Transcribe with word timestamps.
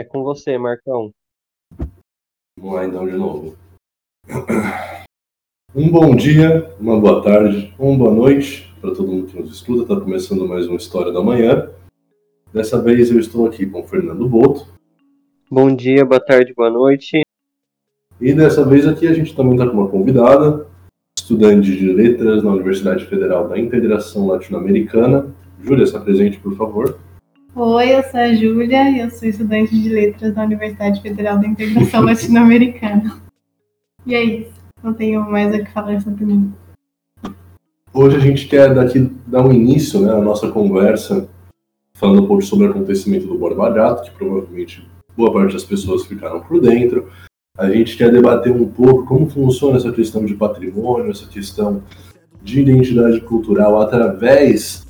É 0.00 0.04
com 0.04 0.22
você, 0.22 0.56
Marcão. 0.56 1.10
Vamos 2.58 2.74
lá 2.74 2.86
então 2.86 3.06
de 3.06 3.12
novo. 3.18 3.54
Um 5.74 5.90
bom 5.90 6.16
dia, 6.16 6.74
uma 6.80 6.98
boa 6.98 7.22
tarde, 7.22 7.74
uma 7.78 7.98
boa 7.98 8.10
noite 8.10 8.74
para 8.80 8.94
todo 8.94 9.08
mundo 9.08 9.26
que 9.26 9.38
nos 9.38 9.52
escuta. 9.52 9.82
Está 9.82 10.00
começando 10.02 10.48
mais 10.48 10.66
uma 10.66 10.78
História 10.78 11.12
da 11.12 11.22
Manhã. 11.22 11.68
Dessa 12.50 12.80
vez 12.80 13.10
eu 13.10 13.20
estou 13.20 13.46
aqui 13.46 13.66
com 13.66 13.80
o 13.80 13.86
Fernando 13.86 14.26
Boto. 14.26 14.68
Bom 15.50 15.76
dia, 15.76 16.02
boa 16.02 16.18
tarde, 16.18 16.54
boa 16.54 16.70
noite. 16.70 17.20
E 18.18 18.32
dessa 18.32 18.64
vez 18.64 18.86
aqui 18.86 19.06
a 19.06 19.12
gente 19.12 19.36
também 19.36 19.52
está 19.52 19.66
com 19.66 19.76
uma 19.76 19.90
convidada, 19.90 20.66
estudante 21.18 21.76
de 21.76 21.92
letras 21.92 22.42
na 22.42 22.52
Universidade 22.52 23.04
Federal 23.04 23.46
da 23.46 23.58
Integração 23.58 24.28
Latino-Americana. 24.28 25.30
Júlia, 25.60 25.86
se 25.86 25.94
apresente, 25.94 26.40
por 26.40 26.56
favor. 26.56 26.98
Oi, 27.56 27.96
eu 27.96 28.02
sou 28.04 28.20
a 28.20 28.32
Júlia 28.32 28.90
e 28.90 29.00
eu 29.00 29.10
sou 29.10 29.28
estudante 29.28 29.76
de 29.76 29.88
letras 29.88 30.32
da 30.32 30.44
Universidade 30.44 31.02
Federal 31.02 31.36
da 31.36 31.48
Integração 31.48 32.02
Latino-Americana. 32.06 33.20
E 34.06 34.14
é 34.14 34.22
isso, 34.22 34.52
não 34.80 34.94
tenho 34.94 35.28
mais 35.28 35.52
o 35.52 35.58
que 35.58 35.72
falar 35.72 36.00
sobre 36.00 36.24
mim. 36.24 36.52
Hoje 37.92 38.16
a 38.16 38.20
gente 38.20 38.46
quer 38.46 38.72
daqui 38.72 39.00
dar 39.26 39.44
um 39.44 39.52
início 39.52 40.00
né, 40.00 40.12
à 40.12 40.20
nossa 40.20 40.48
conversa, 40.48 41.28
falando 41.94 42.22
um 42.22 42.26
pouco 42.28 42.42
sobre 42.42 42.68
o 42.68 42.70
acontecimento 42.70 43.26
do 43.26 43.36
Borba 43.36 43.68
Gato, 43.68 44.04
que 44.04 44.16
provavelmente 44.16 44.88
boa 45.16 45.32
parte 45.32 45.52
das 45.52 45.64
pessoas 45.64 46.06
ficaram 46.06 46.40
por 46.40 46.60
dentro. 46.60 47.10
A 47.58 47.68
gente 47.68 47.96
quer 47.96 48.12
debater 48.12 48.52
um 48.52 48.68
pouco 48.68 49.04
como 49.04 49.28
funciona 49.28 49.76
essa 49.76 49.90
questão 49.90 50.24
de 50.24 50.34
patrimônio, 50.34 51.10
essa 51.10 51.26
questão 51.26 51.82
de 52.40 52.60
identidade 52.60 53.20
cultural 53.22 53.80
através 53.82 54.86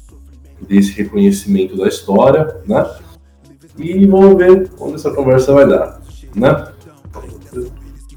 desse 0.69 0.93
reconhecimento 0.93 1.77
da 1.77 1.89
história, 1.89 2.57
né? 2.67 2.89
E 3.79 4.07
vamos 4.07 4.37
ver 4.37 4.71
onde 4.79 4.95
essa 4.95 5.11
conversa 5.11 5.53
vai 5.53 5.69
dar, 5.69 6.01
né? 6.35 6.69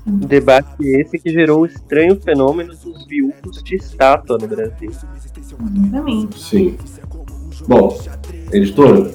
Debate 0.05 0.85
esse 0.85 1.17
que 1.17 1.29
gerou 1.29 1.61
o 1.61 1.65
estranho 1.65 2.19
fenômeno 2.19 2.73
dos 2.75 3.05
viúvos 3.07 3.63
de 3.63 3.75
estátua 3.75 4.37
no 4.37 4.47
Brasil. 4.47 4.91
Exatamente. 5.37 6.39
Sim. 6.39 6.77
Bom, 7.67 7.97
editora, 8.51 9.11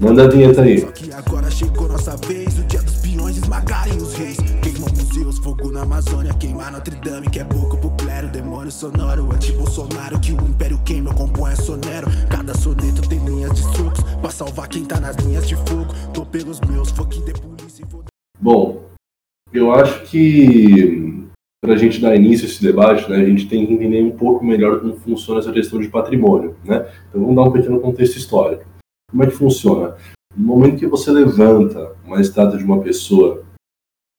manda 0.00 0.24
a 0.24 0.28
vinheta 0.28 0.62
aí. 0.62 0.88
Agora 1.14 1.48
chegou 1.50 1.88
nossa 1.88 2.16
vez, 2.16 2.58
o 2.58 2.64
dia 2.64 2.82
dos 2.82 2.96
peões 2.96 3.36
esmagarem 3.36 3.96
os 3.96 4.14
reis. 4.14 4.47
Fogo 5.48 5.72
na 5.72 5.80
Amazônia, 5.80 6.34
queimar 6.34 6.70
Notre 6.70 6.94
Dame, 6.96 7.30
que 7.30 7.38
é 7.38 7.44
pouco 7.44 7.78
pro 7.78 7.88
clero, 7.92 8.28
demônio 8.28 8.70
sonoro, 8.70 9.32
anti-Bolsonaro, 9.32 10.20
que 10.20 10.32
o 10.32 10.46
império 10.46 10.78
queima, 10.84 11.14
compõe 11.14 11.56
sonero. 11.56 12.06
Cada 12.30 12.52
soneto 12.52 13.08
tem 13.08 13.18
linhas 13.24 13.54
de 13.54 13.62
pra 14.20 14.28
salvar 14.28 14.68
quem 14.68 14.84
tá 14.84 15.00
nas 15.00 15.16
linhas 15.16 15.48
de 15.48 15.56
fogo. 15.56 15.86
Tô 16.12 16.26
pelos 16.26 16.60
meus, 16.60 16.92
de 16.92 17.32
polícia 17.32 17.82
e 17.82 17.86
vou... 17.90 18.04
Bom, 18.38 18.82
eu 19.50 19.72
acho 19.72 20.02
que 20.02 21.26
para 21.64 21.72
a 21.72 21.78
gente 21.78 21.98
dar 21.98 22.14
início 22.14 22.46
a 22.46 22.50
esse 22.50 22.62
debate, 22.62 23.10
né, 23.10 23.16
a 23.16 23.24
gente 23.24 23.48
tem 23.48 23.66
que 23.66 23.72
entender 23.72 24.02
um 24.02 24.10
pouco 24.18 24.44
melhor 24.44 24.80
como 24.80 24.98
funciona 24.98 25.40
essa 25.40 25.50
questão 25.50 25.80
de 25.80 25.88
patrimônio, 25.88 26.56
né? 26.62 26.86
Então 27.08 27.22
vamos 27.22 27.34
dar 27.34 27.44
um 27.44 27.52
pequeno 27.52 27.80
contexto 27.80 28.18
histórico. 28.18 28.64
Como 29.10 29.22
é 29.22 29.26
que 29.26 29.32
funciona? 29.32 29.96
No 30.36 30.46
momento 30.46 30.78
que 30.78 30.86
você 30.86 31.10
levanta 31.10 31.92
uma 32.04 32.20
estátua 32.20 32.58
de 32.58 32.64
uma 32.64 32.82
pessoa 32.82 33.47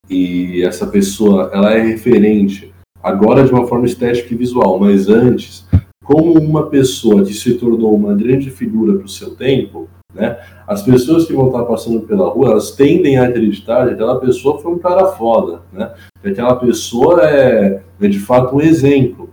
e 0.10 0.64
essa 0.64 0.88
pessoa 0.88 1.52
ela 1.54 1.74
é 1.74 1.82
referente 1.82 2.74
agora 3.02 3.46
de 3.46 3.52
uma 3.52 3.68
forma 3.68 3.86
estética 3.86 4.34
e 4.34 4.38
visual, 4.38 4.80
mas 4.80 5.08
antes 5.08 5.68
como 6.04 6.34
uma 6.40 6.66
pessoa 6.66 7.24
que 7.24 7.34
se 7.34 7.54
tornou 7.54 7.96
uma 7.96 8.16
grande 8.16 8.50
figura 8.50 8.96
para 8.96 9.06
o 9.06 9.10
seu 9.10 9.36
tempo, 9.36 9.88
né? 10.12 10.40
As 10.66 10.82
pessoas 10.82 11.26
que 11.26 11.34
vão 11.34 11.48
estar 11.48 11.64
passando 11.66 12.02
pela 12.02 12.28
rua, 12.28 12.50
elas 12.50 12.72
tendem 12.72 13.20
a 13.20 13.26
acreditar 13.26 13.88
que 13.88 13.94
aquela 13.94 14.20
pessoa 14.20 14.60
foi 14.60 14.72
um 14.72 14.80
cara 14.80 15.06
foda, 15.12 15.62
né? 15.72 15.94
Que 16.20 16.30
aquela 16.30 16.56
pessoa 16.56 17.30
é, 17.30 17.84
é 18.02 18.08
de 18.08 18.20
fato 18.20 18.56
um 18.56 18.62
exemplo 18.62 19.30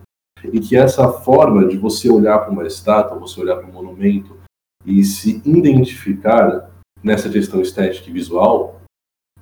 e 0.53 0.61
que 0.61 0.77
essa 0.77 1.09
forma 1.09 1.67
de 1.67 1.79
você 1.79 2.11
olhar 2.11 2.41
para 2.41 2.53
uma 2.53 2.67
estátua, 2.67 3.19
você 3.19 3.41
olhar 3.41 3.56
para 3.56 3.69
um 3.69 3.73
monumento 3.73 4.37
e 4.84 5.03
se 5.03 5.41
identificar 5.47 6.71
nessa 7.03 7.31
questão 7.31 7.62
estética 7.62 8.11
e 8.11 8.12
visual 8.12 8.83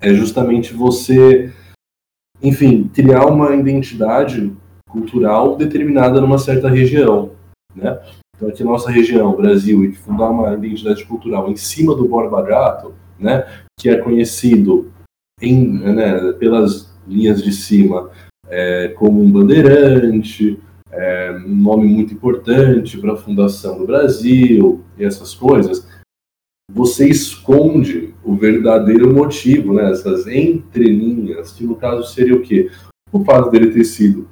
é 0.04 0.14
justamente 0.14 0.74
você, 0.74 1.50
enfim, 2.42 2.90
criar 2.92 3.26
uma 3.26 3.54
identidade 3.54 4.52
cultural 4.88 5.56
determinada 5.56 6.20
numa 6.20 6.38
certa 6.38 6.68
região, 6.68 7.32
né? 7.74 7.98
Então 8.36 8.48
aqui 8.48 8.62
nossa 8.62 8.90
região, 8.90 9.34
Brasil, 9.34 9.84
e 9.84 9.92
fundar 9.92 10.30
uma 10.30 10.54
identidade 10.54 11.04
cultural 11.04 11.50
em 11.50 11.56
cima 11.56 11.94
do 11.94 12.06
Borba 12.06 12.42
Gato, 12.42 12.94
né? 13.18 13.46
Que 13.80 13.88
é 13.88 13.96
conhecido 13.96 14.92
em, 15.40 15.78
né, 15.78 16.32
pelas 16.34 16.92
linhas 17.06 17.42
de 17.42 17.52
cima 17.52 18.10
é, 18.48 18.88
como 18.88 19.22
um 19.22 19.30
bandeirante, 19.30 20.60
é, 20.90 21.32
um 21.46 21.56
nome 21.56 21.88
muito 21.88 22.14
importante 22.14 22.98
para 22.98 23.14
a 23.14 23.16
fundação 23.16 23.78
do 23.78 23.86
Brasil 23.86 24.84
e 24.98 25.04
essas 25.04 25.34
coisas, 25.34 25.88
você 26.70 27.08
esconde 27.08 28.13
o 28.24 28.34
verdadeiro 28.34 29.12
motivo, 29.12 29.74
né, 29.74 29.90
essas 29.90 30.26
entrelinhas, 30.26 31.52
que 31.52 31.64
no 31.64 31.76
caso 31.76 32.12
seria 32.12 32.34
o 32.34 32.42
quê? 32.42 32.70
O 33.12 33.24
fato 33.24 33.50
dele 33.50 33.72
ter 33.72 33.84
sido 33.84 34.28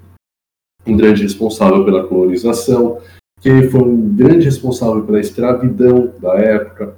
um 0.87 0.97
grande 0.97 1.23
responsável 1.23 1.85
pela 1.85 2.07
colonização, 2.07 3.01
que 3.41 3.49
ele 3.49 3.69
foi 3.69 3.81
um 3.81 4.15
grande 4.15 4.47
responsável 4.47 5.05
pela 5.05 5.21
escravidão 5.21 6.13
da 6.19 6.35
época, 6.35 6.97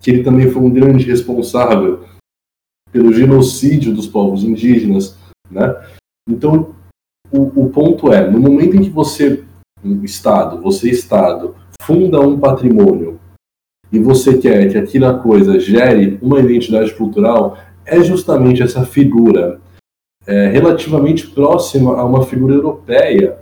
que 0.00 0.10
ele 0.10 0.22
também 0.22 0.50
foi 0.50 0.62
um 0.62 0.70
grande 0.70 1.04
responsável 1.04 2.04
pelo 2.90 3.12
genocídio 3.12 3.94
dos 3.94 4.06
povos 4.06 4.42
indígenas, 4.42 5.16
né? 5.50 5.74
Então, 6.28 6.74
o, 7.30 7.64
o 7.64 7.70
ponto 7.70 8.12
é, 8.12 8.28
no 8.28 8.40
momento 8.40 8.76
em 8.76 8.82
que 8.82 8.90
você, 8.90 9.44
um 9.84 10.02
Estado, 10.04 10.60
você 10.60 10.90
Estado, 10.90 11.54
funda 11.82 12.20
um 12.20 12.38
patrimônio 12.38 13.19
e 13.92 13.98
você 13.98 14.38
quer 14.38 14.70
que 14.70 14.78
aquela 14.78 15.18
coisa 15.18 15.58
gere 15.58 16.18
uma 16.22 16.40
identidade 16.40 16.94
cultural, 16.94 17.58
é 17.84 18.02
justamente 18.02 18.62
essa 18.62 18.84
figura 18.84 19.60
é, 20.26 20.48
relativamente 20.48 21.26
próxima 21.28 21.96
a 21.96 22.04
uma 22.04 22.24
figura 22.24 22.54
europeia 22.54 23.38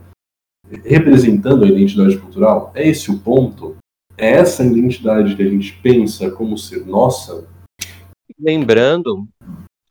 representando 0.85 1.65
a 1.65 1.69
identidade 1.69 2.19
cultural. 2.19 2.73
É 2.75 2.87
esse 2.89 3.11
o 3.11 3.19
ponto? 3.19 3.77
É 4.17 4.31
essa 4.31 4.65
identidade 4.65 5.37
que 5.37 5.43
a 5.43 5.49
gente 5.49 5.73
pensa 5.81 6.31
como 6.31 6.59
ser 6.59 6.85
nossa? 6.85 7.47
Lembrando, 8.39 9.29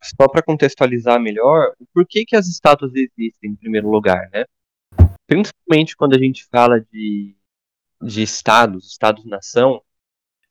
só 0.04 0.28
para 0.28 0.44
contextualizar 0.44 1.20
melhor, 1.20 1.74
por 1.94 2.06
que, 2.06 2.26
que 2.26 2.36
as 2.36 2.48
estátuas 2.48 2.92
existem 2.94 3.52
em 3.52 3.56
primeiro 3.56 3.90
lugar, 3.90 4.30
né? 4.34 4.46
Principalmente 5.28 5.96
quando 5.96 6.16
a 6.16 6.20
gente 6.20 6.46
fala 6.46 6.80
de, 6.80 7.36
de 8.02 8.22
estados, 8.22 8.92
estados-nação, 8.92 9.82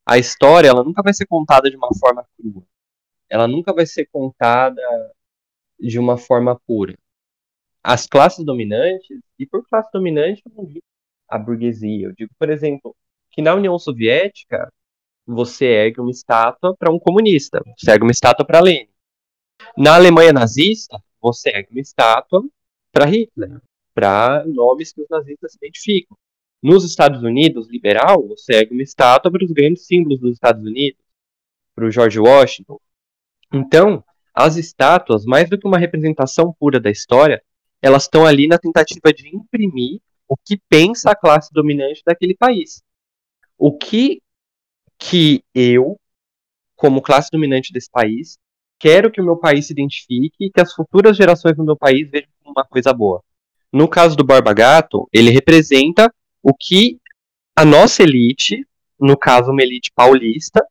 a 0.07 0.19
história 0.19 0.69
ela 0.69 0.85
nunca 0.85 1.03
vai 1.03 1.13
ser 1.13 1.27
contada 1.27 1.69
de 1.69 1.77
uma 1.77 1.89
forma 1.99 2.25
crua. 2.37 2.63
Ela 3.29 3.49
nunca 3.49 3.73
vai 3.75 3.85
ser 3.85 4.07
contada 4.07 4.81
de 5.81 5.99
uma 5.99 6.17
forma 6.17 6.59
pura. 6.67 6.97
As 7.83 8.07
classes 8.07 8.45
dominantes, 8.45 9.21
e 9.39 9.45
por 9.47 9.67
classe 9.69 9.91
dominante 9.93 10.43
eu 10.47 10.53
não 10.55 10.65
digo 10.65 10.85
a 11.29 11.37
burguesia, 11.39 12.07
eu 12.07 12.13
digo, 12.13 12.33
por 12.39 12.49
exemplo, 12.51 12.95
que 13.33 13.43
na 13.43 13.55
União 13.55 13.77
Soviética 13.79 14.73
você 15.27 15.67
ergue 15.67 16.01
uma 16.01 16.11
estátua 16.11 16.77
para 16.77 16.93
um 16.93 17.01
comunista, 17.01 17.61
você 17.77 17.91
ergue 17.91 18.05
uma 18.05 18.13
estátua 18.13 18.47
para 18.47 18.61
Lenin. 18.61 18.89
Na 19.77 19.97
Alemanha 19.97 20.33
nazista, 20.33 21.03
você 21.21 21.51
ergue 21.51 21.73
uma 21.73 21.81
estátua 21.81 22.45
para 22.93 23.07
Hitler, 23.07 23.61
para 23.93 24.45
nomes 24.47 24.93
que 24.93 25.03
os 25.03 25.09
nazistas 25.09 25.53
se 25.53 25.59
identificam. 25.59 26.17
Nos 26.63 26.85
Estados 26.85 27.23
Unidos, 27.23 27.69
liberal, 27.69 28.27
você 28.27 28.55
ergue 28.55 28.73
uma 28.73 28.83
estátua 28.83 29.31
para 29.31 29.45
os 29.45 29.53
grandes 29.53 29.87
símbolos 29.87 30.21
dos 30.21 30.33
Estados 30.33 30.65
Unidos, 30.65 31.01
para 31.75 31.87
o 31.87 31.91
George 31.91 32.19
Washington. 32.19 32.81
Então, 33.53 34.03
as 34.35 34.57
estátuas, 34.57 35.25
mais 35.25 35.49
do 35.49 35.59
que 35.59 35.67
uma 35.67 35.79
representação 35.79 36.55
pura 36.59 36.81
da 36.81 36.91
história, 36.91 37.43
elas 37.81 38.05
estão 38.05 38.27
ali 38.27 38.47
na 38.47 38.59
tentativa 38.59 39.13
de 39.13 39.35
imprimir 39.35 40.01
o 40.29 40.37
que 40.37 40.61
pensa 40.69 41.11
a 41.11 41.17
classe 41.17 41.53
dominante 41.53 42.03
daquele 42.05 42.35
país. 42.35 42.83
O 43.57 43.77
que 43.77 44.21
que 44.99 45.45
eu, 45.55 45.99
como 46.75 47.03
classe 47.03 47.31
dominante 47.31 47.73
desse 47.73 47.91
país, 47.91 48.39
quero 48.79 49.11
que 49.11 49.21
o 49.21 49.25
meu 49.25 49.37
país 49.37 49.67
se 49.67 49.73
identifique 49.73 50.47
e 50.47 50.51
que 50.51 50.61
as 50.61 50.73
futuras 50.73 51.17
gerações 51.17 51.57
do 51.57 51.65
meu 51.65 51.77
país 51.77 52.11
vejam 52.11 52.29
como 52.43 52.55
uma 52.57 52.65
coisa 52.65 52.93
boa. 52.93 53.23
No 53.73 53.89
caso 53.89 54.17
do 54.17 54.25
Barba 54.25 54.53
Gato, 54.53 55.09
ele 55.13 55.31
representa 55.31 56.13
o 56.49 56.55
que 56.55 57.01
a 57.57 57.65
nossa 57.65 58.05
elite, 58.05 58.65
no 59.01 59.17
caso 59.19 59.51
uma 59.51 59.63
elite 59.63 59.91
paulista, 59.93 60.65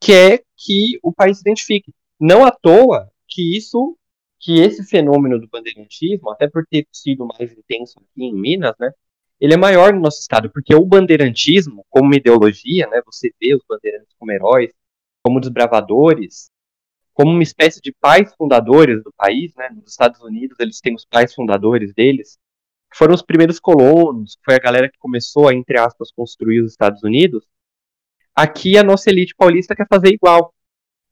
quer 0.00 0.44
que 0.56 0.96
o 1.02 1.12
país 1.12 1.38
se 1.38 1.42
identifique. 1.42 1.92
Não 2.20 2.44
à 2.44 2.52
toa 2.52 3.10
que 3.26 3.56
isso, 3.56 3.98
que 4.38 4.60
esse 4.60 4.84
fenômeno 4.84 5.40
do 5.40 5.48
bandeirantismo, 5.48 6.30
até 6.30 6.48
por 6.48 6.64
ter 6.70 6.86
sido 6.92 7.26
mais 7.26 7.52
intenso 7.52 7.98
aqui 7.98 8.26
em 8.26 8.32
Minas, 8.32 8.76
né, 8.78 8.92
ele 9.40 9.54
é 9.54 9.56
maior 9.56 9.92
no 9.92 10.00
nosso 10.00 10.20
estado, 10.20 10.50
porque 10.50 10.72
o 10.72 10.86
bandeirantismo, 10.86 11.84
como 11.90 12.14
ideologia, 12.14 12.86
né, 12.86 13.02
você 13.04 13.32
vê 13.40 13.56
os 13.56 13.62
bandeirantes 13.68 14.14
como 14.16 14.30
heróis, 14.30 14.70
como 15.20 15.40
desbravadores, 15.40 16.48
como 17.12 17.32
uma 17.32 17.42
espécie 17.42 17.80
de 17.80 17.92
pais 17.92 18.32
fundadores 18.36 19.02
do 19.02 19.12
país, 19.16 19.52
né? 19.56 19.70
Nos 19.70 19.90
Estados 19.90 20.20
Unidos 20.20 20.56
eles 20.60 20.80
têm 20.80 20.94
os 20.94 21.04
pais 21.04 21.34
fundadores 21.34 21.92
deles, 21.94 22.38
foram 22.94 23.14
os 23.14 23.22
primeiros 23.22 23.58
colonos, 23.58 24.38
foi 24.44 24.54
a 24.54 24.58
galera 24.58 24.88
que 24.88 24.98
começou 24.98 25.48
a, 25.48 25.54
entre 25.54 25.78
aspas, 25.78 26.10
construir 26.10 26.60
os 26.60 26.70
Estados 26.70 27.02
Unidos. 27.02 27.44
Aqui 28.34 28.76
a 28.78 28.84
nossa 28.84 29.10
elite 29.10 29.34
paulista 29.36 29.74
quer 29.74 29.86
fazer 29.88 30.08
igual 30.08 30.52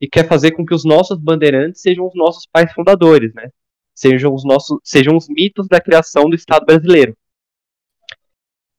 e 0.01 0.09
quer 0.09 0.27
fazer 0.29 0.53
com 0.53 0.65
que 0.65 0.75
os 0.75 0.85
nossos 0.85 1.19
bandeirantes 1.19 1.81
sejam 1.81 2.07
os 2.07 2.15
nossos 2.15 2.47
pais 2.47 2.73
fundadores, 2.73 3.33
né? 3.35 3.49
Sejam 3.95 4.35
os 4.35 4.45
nossos, 4.45 4.79
sejam 4.83 5.17
os 5.17 5.29
mitos 5.29 5.69
da 5.69 5.81
criação 5.81 6.29
do 6.29 6.35
Estado 6.35 6.67
brasileiro. 6.67 7.17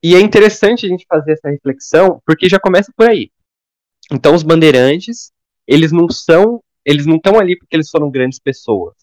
E 0.02 0.14
é 0.14 0.20
interessante 0.20 0.86
a 0.86 0.88
gente 0.88 1.06
fazer 1.08 1.32
essa 1.32 1.48
reflexão, 1.48 2.20
porque 2.24 2.48
já 2.48 2.60
começa 2.60 2.92
por 2.96 3.08
aí. 3.08 3.30
Então 4.12 4.34
os 4.34 4.42
bandeirantes, 4.42 5.32
eles 5.66 5.90
não 5.90 6.08
são, 6.08 6.62
eles 6.84 7.06
não 7.06 7.16
estão 7.16 7.38
ali 7.40 7.58
porque 7.58 7.74
eles 7.74 7.90
foram 7.90 8.10
grandes 8.10 8.38
pessoas. 8.38 8.94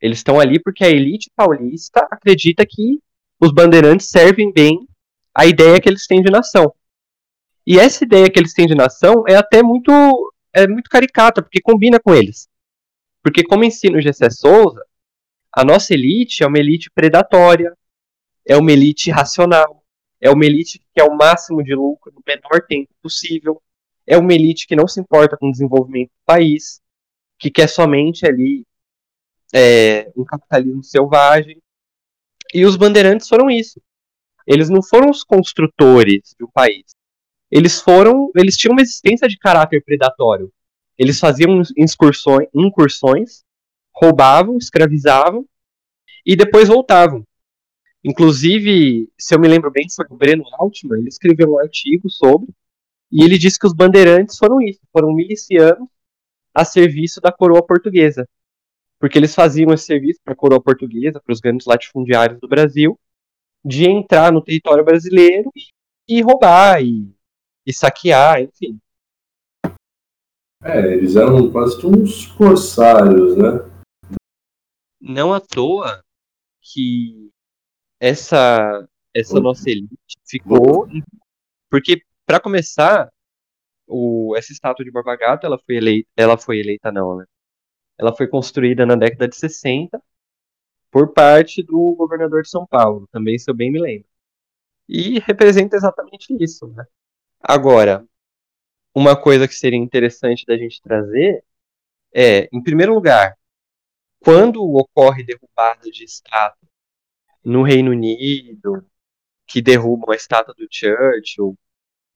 Eles 0.00 0.18
estão 0.18 0.38
ali 0.38 0.60
porque 0.60 0.84
a 0.84 0.90
elite 0.90 1.30
paulista 1.34 2.06
acredita 2.10 2.66
que 2.68 3.00
os 3.44 3.52
bandeirantes 3.52 4.08
servem 4.08 4.52
bem 4.52 4.88
a 5.34 5.44
ideia 5.46 5.80
que 5.80 5.88
eles 5.88 6.06
têm 6.06 6.22
de 6.22 6.30
nação. 6.30 6.74
E 7.66 7.78
essa 7.78 8.04
ideia 8.04 8.30
que 8.30 8.38
eles 8.38 8.54
têm 8.54 8.66
de 8.66 8.74
nação 8.74 9.24
é 9.28 9.34
até 9.34 9.62
muito 9.62 9.90
é 10.52 10.66
muito 10.66 10.88
caricata, 10.88 11.42
porque 11.42 11.60
combina 11.60 11.98
com 11.98 12.14
eles. 12.14 12.48
Porque 13.22 13.42
como 13.42 13.64
ensina 13.64 13.98
o 13.98 14.00
Gessé 14.00 14.30
Souza, 14.30 14.84
a 15.52 15.64
nossa 15.64 15.92
elite 15.92 16.42
é 16.42 16.46
uma 16.46 16.58
elite 16.58 16.90
predatória, 16.90 17.76
é 18.46 18.56
uma 18.56 18.70
elite 18.70 19.10
racional, 19.10 19.82
é 20.20 20.30
uma 20.30 20.44
elite 20.44 20.78
que 20.78 20.86
quer 20.94 21.04
o 21.04 21.16
máximo 21.16 21.62
de 21.62 21.74
lucro 21.74 22.12
no 22.14 22.22
menor 22.26 22.64
tempo 22.68 22.90
possível, 23.02 23.60
é 24.06 24.16
uma 24.16 24.32
elite 24.32 24.66
que 24.66 24.76
não 24.76 24.86
se 24.86 25.00
importa 25.00 25.36
com 25.36 25.48
o 25.48 25.52
desenvolvimento 25.52 26.10
do 26.10 26.24
país, 26.24 26.80
que 27.38 27.50
quer 27.50 27.68
somente 27.68 28.26
ali 28.26 28.64
é, 29.52 30.10
um 30.16 30.24
capitalismo 30.24 30.84
selvagem. 30.84 31.60
E 32.54 32.64
os 32.64 32.76
bandeirantes 32.76 33.28
foram 33.28 33.50
isso. 33.50 33.82
Eles 34.46 34.70
não 34.70 34.80
foram 34.80 35.10
os 35.10 35.24
construtores 35.24 36.36
do 36.38 36.48
país. 36.48 36.94
Eles 37.50 37.80
foram, 37.80 38.30
eles 38.36 38.56
tinham 38.56 38.72
uma 38.72 38.82
existência 38.82 39.28
de 39.28 39.36
caráter 39.36 39.82
predatório. 39.84 40.52
Eles 40.96 41.18
faziam 41.18 41.60
incursões, 41.76 42.48
incursões 42.54 43.44
roubavam, 43.92 44.56
escravizavam 44.56 45.44
e 46.24 46.36
depois 46.36 46.68
voltavam. 46.68 47.26
Inclusive, 48.04 49.08
se 49.18 49.34
eu 49.34 49.40
me 49.40 49.48
lembro 49.48 49.70
bem, 49.70 49.86
foi 49.88 50.06
o 50.10 50.16
Breno 50.16 50.44
Altman, 50.58 50.98
ele 50.98 51.08
escreveu 51.08 51.54
um 51.54 51.58
artigo 51.58 52.10
sobre, 52.10 52.48
e 53.10 53.24
ele 53.24 53.38
disse 53.38 53.58
que 53.58 53.66
os 53.66 53.72
bandeirantes 53.72 54.36
foram 54.36 54.60
isso, 54.60 54.80
foram 54.92 55.12
milicianos 55.14 55.88
a 56.52 56.64
serviço 56.64 57.20
da 57.20 57.32
coroa 57.32 57.64
portuguesa. 57.64 58.28
Porque 59.04 59.18
eles 59.18 59.34
faziam 59.34 59.70
esse 59.74 59.84
serviço 59.84 60.18
para 60.24 60.32
a 60.32 60.36
coroa 60.36 60.62
portuguesa, 60.62 61.20
para 61.20 61.30
os 61.30 61.38
grandes 61.38 61.66
latifundiários 61.66 62.40
do 62.40 62.48
Brasil, 62.48 62.98
de 63.62 63.84
entrar 63.84 64.32
no 64.32 64.40
território 64.42 64.82
brasileiro 64.82 65.50
e 66.08 66.22
roubar, 66.22 66.82
e, 66.82 67.14
e 67.66 67.70
saquear, 67.70 68.40
enfim. 68.40 68.80
É, 70.62 70.94
eles 70.94 71.16
eram 71.16 71.52
quase 71.52 71.86
uns 71.86 72.28
corsários, 72.28 73.36
né? 73.36 73.70
Não 74.98 75.34
à 75.34 75.40
toa 75.40 76.02
que 76.62 77.30
essa 78.00 78.88
essa 79.14 79.38
nossa 79.38 79.68
elite 79.68 80.16
ficou 80.26 80.88
porque 81.70 82.00
para 82.24 82.40
começar 82.40 83.12
o 83.86 84.34
essa 84.34 84.50
estátua 84.50 84.82
de 84.82 84.90
Borba 84.90 85.14
Gato 85.14 85.44
ela 85.44 85.58
foi 85.58 85.76
eleita 85.76 86.08
ela 86.16 86.38
foi 86.38 86.58
eleita 86.58 86.90
não 86.90 87.18
né 87.18 87.26
ela 87.98 88.14
foi 88.14 88.26
construída 88.26 88.86
na 88.86 88.96
década 88.96 89.28
de 89.28 89.36
60 89.36 90.02
por 90.90 91.12
parte 91.12 91.62
do 91.62 91.94
governador 91.96 92.42
de 92.42 92.48
São 92.48 92.66
Paulo 92.66 93.08
também 93.12 93.38
se 93.38 93.50
eu 93.50 93.54
bem 93.54 93.70
me 93.70 93.80
lembro 93.80 94.08
e 94.88 95.18
representa 95.20 95.76
exatamente 95.76 96.34
isso 96.40 96.68
né 96.68 96.84
agora 97.40 98.06
uma 98.94 99.20
coisa 99.20 99.48
que 99.48 99.54
seria 99.54 99.78
interessante 99.78 100.46
da 100.46 100.56
gente 100.56 100.80
trazer 100.82 101.44
é 102.12 102.48
em 102.52 102.62
primeiro 102.62 102.94
lugar 102.94 103.36
quando 104.24 104.64
ocorre 104.74 105.22
derrubada 105.22 105.90
de 105.90 106.02
estátua 106.02 106.66
no 107.44 107.62
Reino 107.62 107.90
Unido, 107.90 108.86
que 109.46 109.60
derrubam 109.60 110.10
a 110.10 110.16
estátua 110.16 110.54
do 110.54 110.66
Churchill 110.70 111.58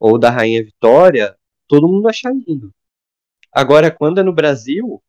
ou 0.01 0.19
da 0.19 0.31
Rainha 0.31 0.65
Vitória, 0.65 1.37
todo 1.67 1.87
mundo 1.87 2.09
acha 2.09 2.31
lindo. 2.31 2.73
Agora, 3.53 3.91
quando 3.91 4.21
é 4.21 4.23
no 4.23 4.33
Brasil, 4.33 5.03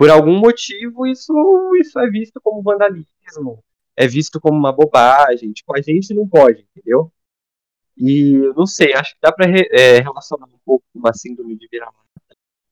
por 0.00 0.08
algum 0.08 0.38
motivo 0.38 1.06
isso, 1.06 1.34
isso 1.78 1.98
é 1.98 2.08
visto 2.08 2.40
como 2.40 2.62
vandalismo, 2.62 3.62
é 3.94 4.06
visto 4.06 4.40
como 4.40 4.58
uma 4.58 4.72
bobagem. 4.72 5.52
Tipo, 5.52 5.76
a 5.76 5.82
gente 5.82 6.14
não 6.14 6.26
pode, 6.26 6.66
entendeu? 6.74 7.12
E 7.98 8.32
eu 8.32 8.54
não 8.54 8.64
sei, 8.64 8.94
acho 8.94 9.12
que 9.12 9.20
dá 9.20 9.30
pra 9.30 9.46
é, 9.46 10.00
relacionar 10.00 10.46
um 10.46 10.58
pouco 10.64 10.84
com 10.90 11.00
uma 11.00 11.12
síndrome 11.12 11.54
de 11.54 11.68
vira-lata, 11.68 11.98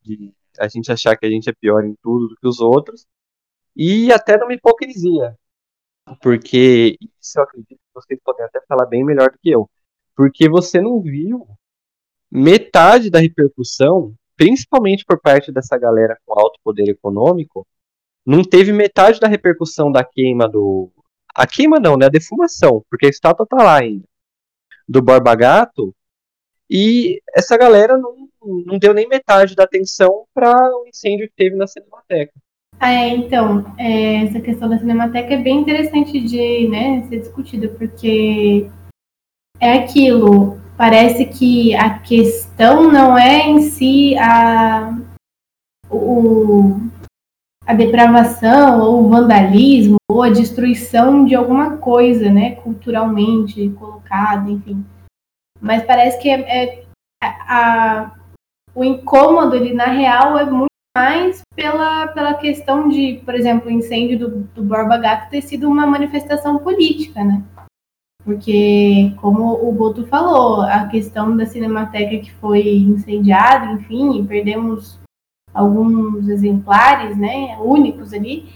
de 0.02 0.32
a 0.58 0.68
gente 0.68 0.90
achar 0.90 1.16
que 1.18 1.26
a 1.26 1.30
gente 1.30 1.50
é 1.50 1.52
pior 1.52 1.84
em 1.84 1.94
tudo 2.02 2.28
do 2.28 2.36
que 2.36 2.48
os 2.48 2.60
outros, 2.60 3.06
e 3.76 4.10
até 4.10 4.38
numa 4.38 4.54
hipocrisia 4.54 5.36
porque 6.22 6.96
isso 7.20 7.38
eu 7.38 7.42
acredito 7.42 7.76
que 7.76 7.94
vocês 7.94 8.18
podem 8.24 8.44
até 8.46 8.60
falar 8.66 8.86
bem 8.86 9.04
melhor 9.04 9.30
do 9.30 9.38
que 9.38 9.50
eu. 9.50 9.68
Porque 10.16 10.48
você 10.48 10.80
não 10.80 11.00
viu 11.02 11.46
metade 12.30 13.10
da 13.10 13.18
repercussão, 13.18 14.14
principalmente 14.38 15.04
por 15.04 15.20
parte 15.20 15.50
dessa 15.50 15.76
galera 15.76 16.16
com 16.24 16.38
alto 16.38 16.60
poder 16.62 16.88
econômico, 16.88 17.66
não 18.24 18.44
teve 18.44 18.72
metade 18.72 19.18
da 19.18 19.26
repercussão 19.26 19.90
da 19.90 20.04
queima 20.04 20.48
do. 20.48 20.90
A 21.34 21.46
queima 21.46 21.80
não, 21.80 21.96
né? 21.96 22.06
A 22.06 22.10
defumação, 22.10 22.84
porque 22.88 23.06
a 23.06 23.10
estátua 23.10 23.46
tá 23.46 23.56
lá 23.56 23.80
ainda. 23.80 24.04
Do 24.88 25.02
Borba 25.02 25.34
Gato. 25.34 25.94
E 26.70 27.20
essa 27.34 27.56
galera 27.56 27.96
não, 27.96 28.28
não 28.64 28.78
deu 28.78 28.94
nem 28.94 29.08
metade 29.08 29.54
da 29.54 29.64
atenção 29.64 30.26
para 30.32 30.52
o 30.76 30.86
incêndio 30.86 31.26
que 31.28 31.34
teve 31.34 31.56
na 31.56 31.66
Cinemateca. 31.66 32.32
É, 32.80 33.08
então, 33.08 33.74
é, 33.76 34.24
essa 34.24 34.40
questão 34.40 34.68
da 34.68 34.78
Cinemateca 34.78 35.34
é 35.34 35.38
bem 35.38 35.60
interessante 35.60 36.20
de 36.20 36.68
né, 36.68 37.04
ser 37.08 37.20
discutida, 37.20 37.68
porque 37.68 38.70
é 39.58 39.78
aquilo, 39.78 40.60
parece 40.78 41.24
que 41.24 41.74
a 41.74 41.98
questão 41.98 42.90
não 42.90 43.18
é 43.18 43.48
em 43.48 43.62
si 43.62 44.16
a, 44.16 44.96
o, 45.90 46.80
a 47.66 47.74
depravação, 47.74 48.80
ou 48.80 49.04
o 49.04 49.08
vandalismo, 49.08 49.96
ou 50.08 50.22
a 50.22 50.30
destruição 50.30 51.24
de 51.24 51.34
alguma 51.34 51.78
coisa, 51.78 52.30
né, 52.30 52.52
culturalmente 52.52 53.68
colocada, 53.70 54.48
enfim. 54.48 54.86
Mas 55.60 55.82
parece 55.82 56.22
que 56.22 56.30
é, 56.30 56.64
é 56.64 56.84
a, 57.20 58.12
o 58.72 58.84
incômodo, 58.84 59.56
ele, 59.56 59.74
na 59.74 59.86
real, 59.86 60.38
é 60.38 60.44
muito 60.44 60.68
mais 60.96 61.42
pela, 61.56 62.06
pela 62.08 62.34
questão 62.34 62.88
de, 62.88 63.20
por 63.24 63.34
exemplo, 63.34 63.66
o 63.66 63.72
incêndio 63.72 64.16
do, 64.16 64.28
do 64.54 64.62
Borba 64.62 64.96
Gato 64.96 65.28
ter 65.28 65.42
sido 65.42 65.68
uma 65.68 65.88
manifestação 65.88 66.58
política, 66.58 67.24
né? 67.24 67.42
Porque, 68.28 69.14
como 69.22 69.54
o 69.54 69.72
Boto 69.72 70.06
falou, 70.06 70.60
a 70.60 70.86
questão 70.86 71.34
da 71.34 71.46
Cinemateca 71.46 72.18
que 72.18 72.30
foi 72.34 72.76
incendiada, 72.76 73.72
enfim, 73.72 74.22
perdemos 74.26 75.00
alguns 75.54 76.28
exemplares, 76.28 77.16
né, 77.16 77.56
únicos 77.58 78.12
ali, 78.12 78.50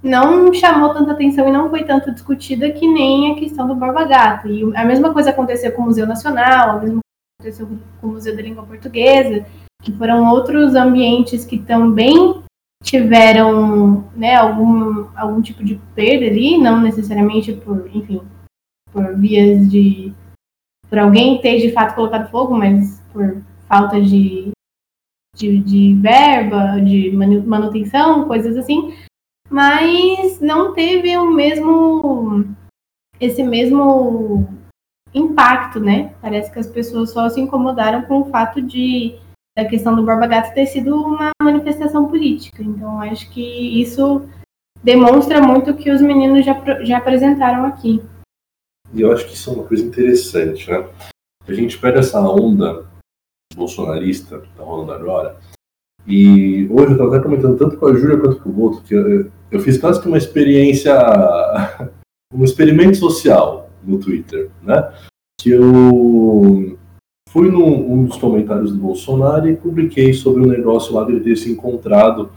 não 0.00 0.54
chamou 0.54 0.94
tanta 0.94 1.10
atenção 1.10 1.48
e 1.48 1.50
não 1.50 1.68
foi 1.68 1.82
tanto 1.82 2.12
discutida 2.12 2.70
que 2.70 2.86
nem 2.86 3.32
a 3.32 3.34
questão 3.34 3.66
do 3.66 3.74
Borba 3.74 4.04
Gato. 4.04 4.46
E 4.46 4.62
a 4.76 4.84
mesma 4.84 5.12
coisa 5.12 5.30
aconteceu 5.30 5.72
com 5.72 5.82
o 5.82 5.86
Museu 5.86 6.06
Nacional, 6.06 6.76
a 6.76 6.80
mesma 6.80 7.00
coisa 7.42 7.64
aconteceu 7.64 7.78
com 8.00 8.06
o 8.06 8.10
Museu 8.12 8.36
da 8.36 8.42
Língua 8.42 8.62
Portuguesa 8.62 9.44
que 9.82 9.90
foram 9.90 10.30
outros 10.30 10.76
ambientes 10.76 11.44
que 11.44 11.58
também 11.58 12.44
tiveram 12.80 14.04
né, 14.14 14.36
algum, 14.36 15.08
algum 15.16 15.42
tipo 15.42 15.64
de 15.64 15.80
perda 15.96 16.26
ali, 16.26 16.58
não 16.58 16.80
necessariamente 16.80 17.52
por, 17.52 17.90
enfim, 17.92 18.20
por 18.96 19.14
vias 19.14 19.70
de. 19.70 20.14
por 20.88 20.98
alguém 20.98 21.38
ter 21.42 21.60
de 21.60 21.70
fato 21.70 21.94
colocado 21.94 22.30
fogo, 22.30 22.56
mas 22.56 23.02
por 23.12 23.42
falta 23.68 24.00
de, 24.00 24.52
de, 25.36 25.58
de 25.58 25.94
verba, 26.00 26.80
de 26.80 27.12
manutenção, 27.12 28.26
coisas 28.26 28.56
assim. 28.56 28.94
Mas 29.50 30.40
não 30.40 30.72
teve 30.72 31.14
o 31.18 31.30
mesmo. 31.30 32.46
esse 33.20 33.42
mesmo 33.42 34.48
impacto, 35.12 35.78
né? 35.78 36.14
Parece 36.22 36.50
que 36.50 36.58
as 36.58 36.66
pessoas 36.66 37.10
só 37.10 37.28
se 37.28 37.38
incomodaram 37.38 38.02
com 38.02 38.22
o 38.22 38.30
fato 38.30 38.62
de 38.62 39.18
da 39.54 39.64
questão 39.64 39.96
do 39.96 40.04
Borba 40.04 40.26
Gato 40.26 40.52
ter 40.52 40.66
sido 40.66 40.94
uma 40.94 41.30
manifestação 41.42 42.08
política. 42.08 42.62
Então, 42.62 43.00
acho 43.00 43.30
que 43.30 43.80
isso 43.80 44.28
demonstra 44.82 45.40
muito 45.40 45.70
o 45.70 45.76
que 45.76 45.90
os 45.90 46.02
meninos 46.02 46.44
já, 46.44 46.62
já 46.84 46.98
apresentaram 46.98 47.64
aqui. 47.64 48.02
E 48.96 49.02
eu 49.02 49.12
acho 49.12 49.26
que 49.26 49.34
isso 49.34 49.50
é 49.50 49.52
uma 49.52 49.64
coisa 49.64 49.84
interessante, 49.84 50.70
né? 50.70 50.88
A 51.46 51.52
gente 51.52 51.78
pega 51.78 52.00
essa 52.00 52.18
onda 52.18 52.86
bolsonarista 53.54 54.38
que 54.38 54.48
está 54.48 54.64
rolando 54.64 54.92
agora, 54.92 55.36
E 56.06 56.66
hoje 56.70 56.86
eu 56.86 56.92
estava 56.92 57.16
até 57.16 57.22
comentando 57.22 57.58
tanto 57.58 57.76
com 57.76 57.86
a 57.86 57.94
Júlia 57.94 58.18
quanto 58.18 58.40
com 58.40 58.48
o 58.48 58.52
Boto 58.52 58.82
que 58.82 58.94
eu, 58.94 59.30
eu 59.50 59.60
fiz 59.60 59.76
quase 59.76 60.00
que 60.00 60.08
uma 60.08 60.16
experiência, 60.16 60.94
um 62.32 62.42
experimento 62.42 62.96
social 62.96 63.68
no 63.84 63.98
Twitter, 63.98 64.50
né? 64.62 64.92
Que 65.38 65.50
eu 65.50 66.78
fui 67.28 67.50
num 67.50 67.92
um 67.92 68.04
dos 68.06 68.16
comentários 68.16 68.72
do 68.72 68.78
Bolsonaro 68.78 69.46
e 69.46 69.56
publiquei 69.56 70.14
sobre 70.14 70.42
o 70.42 70.46
negócio 70.46 70.94
lá 70.94 71.04
dele 71.04 71.20
ter 71.20 71.36
se 71.36 71.52
encontrado 71.52 72.30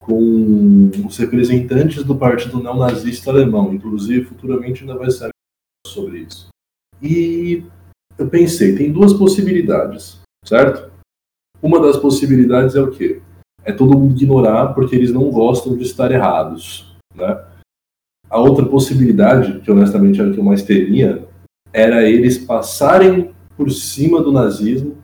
com 0.00 0.90
os 1.06 1.18
representantes 1.18 2.04
do 2.04 2.16
partido 2.16 2.62
neonazista 2.62 3.30
alemão. 3.30 3.74
Inclusive, 3.74 4.24
futuramente 4.24 4.80
ainda 4.80 4.96
vai 4.96 5.10
sair 5.10 5.35
sobre 5.96 6.18
isso. 6.20 6.48
E 7.02 7.64
eu 8.18 8.28
pensei, 8.28 8.76
tem 8.76 8.92
duas 8.92 9.12
possibilidades, 9.12 10.20
certo? 10.44 10.90
Uma 11.62 11.80
das 11.80 11.96
possibilidades 11.96 12.76
é 12.76 12.80
o 12.80 12.90
quê? 12.90 13.20
É 13.64 13.72
todo 13.72 13.98
mundo 13.98 14.14
ignorar 14.14 14.74
porque 14.74 14.94
eles 14.94 15.10
não 15.10 15.30
gostam 15.30 15.76
de 15.76 15.82
estar 15.82 16.10
errados, 16.12 16.94
né? 17.14 17.44
A 18.28 18.38
outra 18.38 18.66
possibilidade, 18.66 19.60
que 19.60 19.70
honestamente 19.70 20.20
era 20.20 20.30
o 20.30 20.32
que 20.32 20.40
eu 20.40 20.44
mais 20.44 20.62
teria, 20.62 21.26
era 21.72 22.08
eles 22.08 22.38
passarem 22.38 23.32
por 23.56 23.70
cima 23.70 24.22
do 24.22 24.32
nazismo 24.32 24.98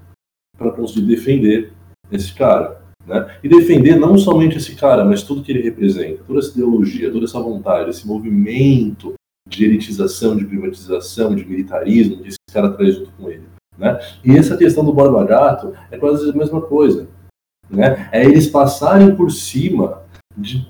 para 0.56 0.72
conseguir 0.72 1.06
defender 1.06 1.72
esse 2.10 2.34
cara. 2.34 2.82
Né? 3.06 3.36
E 3.42 3.48
defender 3.48 3.96
não 3.96 4.18
somente 4.18 4.56
esse 4.56 4.74
cara, 4.74 5.04
mas 5.04 5.22
tudo 5.22 5.42
que 5.42 5.52
ele 5.52 5.62
representa, 5.62 6.22
toda 6.24 6.38
essa 6.38 6.52
ideologia, 6.52 7.10
toda 7.10 7.24
essa 7.24 7.40
vontade, 7.40 7.90
esse 7.90 8.06
movimento 8.06 9.14
de 9.56 9.64
elitização, 9.64 10.36
de 10.36 10.44
privatização, 10.44 11.34
de 11.34 11.44
militarismo 11.44 12.18
que 12.18 12.28
esse 12.28 12.38
cara 12.52 12.70
traz 12.70 12.96
junto 12.96 13.12
com 13.12 13.30
ele. 13.30 13.44
Né? 13.78 13.98
E 14.24 14.36
essa 14.36 14.56
questão 14.56 14.84
do 14.84 14.92
Borba 14.92 15.24
Gato 15.24 15.72
é 15.90 15.98
quase 15.98 16.30
a 16.30 16.32
mesma 16.32 16.60
coisa. 16.60 17.08
Né? 17.70 18.08
É 18.12 18.24
eles 18.24 18.46
passarem 18.46 19.14
por 19.14 19.30
cima 19.30 20.02
de 20.36 20.66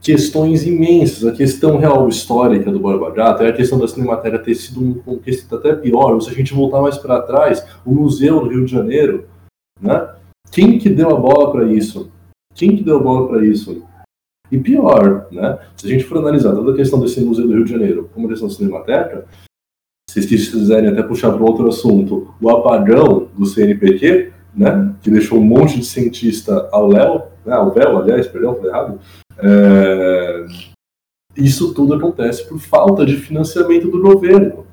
questões 0.00 0.66
imensas. 0.66 1.24
A 1.26 1.32
questão 1.32 1.78
real 1.78 2.08
histórica 2.08 2.70
do 2.70 2.80
Borba 2.80 3.10
Gato 3.10 3.42
é 3.42 3.48
a 3.48 3.52
questão 3.52 3.78
da 3.78 3.88
Cinemateca 3.88 4.38
ter 4.38 4.54
sido 4.54 4.82
um 4.82 4.94
contexto 4.94 5.54
até 5.54 5.74
pior. 5.74 6.18
Se 6.20 6.30
a 6.30 6.34
gente 6.34 6.54
voltar 6.54 6.80
mais 6.82 6.98
para 6.98 7.22
trás, 7.22 7.64
o 7.84 7.92
museu 7.92 8.40
do 8.40 8.48
Rio 8.48 8.64
de 8.64 8.72
Janeiro, 8.72 9.28
né? 9.80 10.14
Quem 10.50 10.78
que 10.78 10.90
deu 10.90 11.10
a 11.10 11.18
bola 11.18 11.50
para 11.50 11.64
isso? 11.72 12.10
Quem 12.54 12.76
que 12.76 12.82
deu 12.82 12.98
a 12.98 13.02
bola 13.02 13.26
para 13.26 13.44
isso? 13.44 13.84
E 14.52 14.58
pior, 14.58 15.26
né? 15.32 15.58
Se 15.76 15.86
a 15.86 15.88
gente 15.88 16.04
for 16.04 16.18
analisar 16.18 16.54
toda 16.54 16.72
a 16.72 16.76
questão 16.76 17.00
desse 17.00 17.20
museu 17.22 17.48
do 17.48 17.54
Rio 17.54 17.64
de 17.64 17.72
Janeiro 17.72 18.10
como 18.14 18.28
questão 18.28 18.46
da 18.46 18.54
Cinemateca, 18.54 19.24
se 20.08 20.22
vocês 20.22 20.50
quiserem 20.50 20.90
até 20.90 21.02
puxar 21.02 21.32
para 21.32 21.42
outro 21.42 21.66
assunto, 21.66 22.34
o 22.38 22.50
apagão 22.50 23.28
do 23.34 23.46
CNPq, 23.46 24.30
né? 24.54 24.94
Que 25.00 25.10
deixou 25.10 25.38
um 25.38 25.44
monte 25.44 25.78
de 25.78 25.86
cientista 25.86 26.68
ao 26.70 26.86
léu, 26.86 27.28
né? 27.46 27.54
Ao 27.54 27.72
véu, 27.72 27.96
aliás, 27.96 28.28
perdão, 28.28 28.60
errado 28.62 29.00
é... 29.38 30.46
Isso 31.34 31.72
tudo 31.72 31.94
acontece 31.94 32.46
por 32.46 32.58
falta 32.58 33.06
de 33.06 33.16
financiamento 33.16 33.90
do 33.90 34.02
governo. 34.02 34.66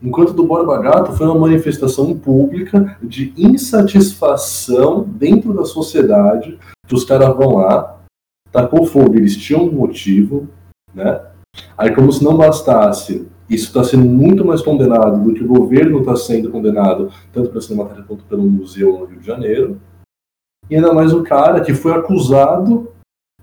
Enquanto 0.00 0.32
do 0.32 0.46
Borba 0.46 0.78
Gato 0.78 1.12
foi 1.12 1.26
uma 1.26 1.38
manifestação 1.38 2.16
pública 2.16 2.96
de 3.02 3.32
insatisfação 3.36 5.02
dentro 5.02 5.52
da 5.52 5.64
sociedade, 5.64 6.58
que 6.86 6.94
os 6.94 7.04
caras 7.04 7.34
vão 7.36 7.56
lá, 7.56 7.95
tacou 8.56 8.86
fogo, 8.86 9.16
eles 9.16 9.36
tinham 9.36 9.64
um 9.64 9.72
motivo, 9.72 10.48
né? 10.94 11.20
Aí 11.76 11.94
como 11.94 12.10
se 12.10 12.24
não 12.24 12.36
bastasse, 12.36 13.28
isso 13.48 13.66
está 13.66 13.84
sendo 13.84 14.04
muito 14.04 14.44
mais 14.44 14.62
condenado 14.62 15.22
do 15.22 15.34
que 15.34 15.44
o 15.44 15.46
governo 15.46 16.00
está 16.00 16.16
sendo 16.16 16.50
condenado, 16.50 17.10
tanto 17.32 17.50
pela 17.50 17.60
Cinemateca 17.60 18.02
quanto 18.02 18.24
pelo 18.24 18.42
museu 18.44 18.98
no 18.98 19.04
Rio 19.04 19.20
de 19.20 19.26
Janeiro. 19.26 19.80
E 20.70 20.74
ainda 20.74 20.92
mais 20.92 21.12
o 21.12 21.22
cara 21.22 21.60
que 21.60 21.74
foi 21.74 21.92
acusado 21.92 22.90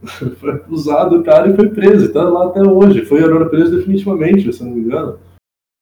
foi 0.38 0.52
acusado 0.52 1.20
o 1.20 1.24
cara 1.24 1.50
e 1.50 1.56
foi 1.56 1.70
preso. 1.70 2.08
Está 2.08 2.24
lá 2.24 2.48
até 2.48 2.62
hoje. 2.62 3.06
Foi 3.06 3.24
agora 3.24 3.50
preso 3.50 3.76
definitivamente, 3.76 4.52
se 4.52 4.64
não 4.64 4.72
me 4.72 4.82
engano. 4.82 5.20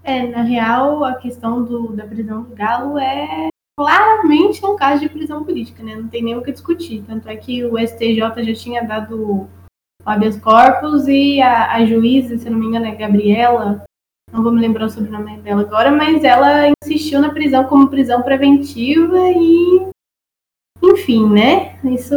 É, 0.03 0.27
na 0.27 0.41
real, 0.41 1.03
a 1.03 1.15
questão 1.15 1.63
do, 1.63 1.93
da 1.93 2.05
prisão 2.05 2.43
do 2.43 2.55
Galo 2.55 2.97
é 2.99 3.50
claramente 3.77 4.65
um 4.65 4.75
caso 4.75 5.01
de 5.01 5.09
prisão 5.09 5.43
política, 5.43 5.83
né? 5.83 5.95
Não 5.95 6.07
tem 6.07 6.23
nem 6.23 6.37
o 6.37 6.41
que 6.41 6.51
discutir. 6.51 7.03
Tanto 7.07 7.27
é 7.27 7.35
que 7.35 7.63
o 7.65 7.77
STJ 7.77 8.43
já 8.43 8.53
tinha 8.53 8.83
dado 8.83 9.47
habeas 10.05 10.39
corpus 10.39 11.07
e 11.07 11.41
a, 11.41 11.73
a 11.73 11.85
juíza, 11.85 12.37
se 12.37 12.49
não 12.49 12.57
me 12.57 12.67
engano, 12.67 12.85
é 12.85 12.95
Gabriela, 12.95 13.83
não 14.31 14.43
vou 14.43 14.51
me 14.51 14.61
lembrar 14.61 14.85
o 14.85 14.89
sobrenome 14.89 15.37
dela 15.41 15.61
agora, 15.61 15.91
mas 15.91 16.23
ela 16.23 16.71
insistiu 16.83 17.19
na 17.19 17.31
prisão 17.31 17.65
como 17.65 17.89
prisão 17.89 18.21
preventiva 18.21 19.17
e 19.29 19.91
enfim, 20.81 21.29
né? 21.29 21.79
Isso 21.83 22.15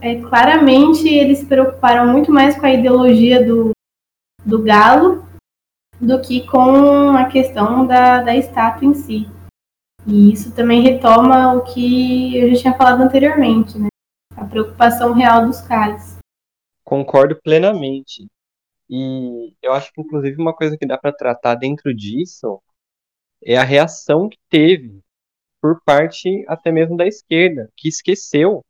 é 0.00 0.20
claramente 0.20 1.08
eles 1.08 1.38
se 1.38 1.46
preocuparam 1.46 2.12
muito 2.12 2.30
mais 2.30 2.56
com 2.56 2.66
a 2.66 2.72
ideologia 2.72 3.44
do, 3.44 3.72
do 4.44 4.62
Galo 4.62 5.26
do 6.00 6.20
que 6.20 6.46
com 6.46 7.10
a 7.16 7.24
questão 7.24 7.86
da, 7.86 8.22
da 8.22 8.36
estátua 8.36 8.86
em 8.86 8.94
si. 8.94 9.28
E 10.06 10.32
isso 10.32 10.54
também 10.54 10.82
retoma 10.82 11.54
o 11.54 11.64
que 11.64 12.36
eu 12.38 12.54
já 12.54 12.60
tinha 12.62 12.74
falado 12.76 13.02
anteriormente, 13.02 13.76
né? 13.78 13.88
A 14.36 14.44
preocupação 14.44 15.12
real 15.12 15.46
dos 15.46 15.60
caras. 15.62 16.18
Concordo 16.84 17.40
plenamente. 17.42 18.26
E 18.88 19.52
eu 19.60 19.72
acho 19.72 19.92
que, 19.92 20.00
inclusive, 20.00 20.40
uma 20.40 20.54
coisa 20.54 20.76
que 20.78 20.86
dá 20.86 20.96
para 20.96 21.12
tratar 21.12 21.56
dentro 21.56 21.92
disso 21.92 22.62
é 23.42 23.56
a 23.56 23.64
reação 23.64 24.28
que 24.28 24.38
teve 24.48 25.00
por 25.60 25.80
parte 25.84 26.44
até 26.46 26.70
mesmo 26.70 26.96
da 26.96 27.06
esquerda, 27.06 27.70
que 27.76 27.88
esqueceu 27.88 28.64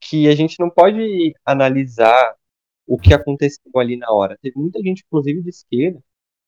que 0.00 0.28
a 0.28 0.34
gente 0.34 0.58
não 0.58 0.70
pode 0.70 1.34
analisar 1.44 2.34
o 2.86 2.98
que 2.98 3.12
aconteceu 3.12 3.70
ali 3.76 3.96
na 3.96 4.10
hora. 4.10 4.38
Teve 4.40 4.58
muita 4.58 4.80
gente, 4.80 5.02
inclusive 5.06 5.42
de 5.42 5.50
esquerda, 5.50 5.98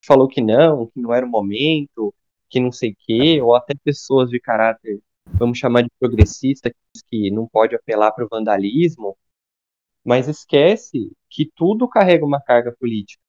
que 0.01 0.07
falou 0.07 0.29
que 0.29 0.41
não, 0.43 0.87
que 0.87 1.01
não 1.01 1.13
era 1.13 1.27
o 1.27 1.29
momento, 1.29 2.15
que 2.57 2.61
não 2.61 2.73
sei 2.73 2.93
o 2.93 2.97
quê, 3.01 3.41
ou 3.43 3.55
até 3.55 3.75
pessoas 3.85 4.31
de 4.31 4.41
caráter, 4.41 5.01
vamos 5.27 5.59
chamar 5.59 5.83
de 5.83 5.91
progressista, 5.99 6.73
que 7.11 7.31
não 7.31 7.47
pode 7.47 7.75
apelar 7.77 8.13
para 8.13 8.25
o 8.25 8.29
vandalismo, 8.29 9.17
mas 10.03 10.27
esquece 10.27 11.13
que 11.29 11.51
tudo 11.55 11.87
carrega 11.87 12.25
uma 12.25 12.41
carga 12.41 12.75
política. 12.79 13.21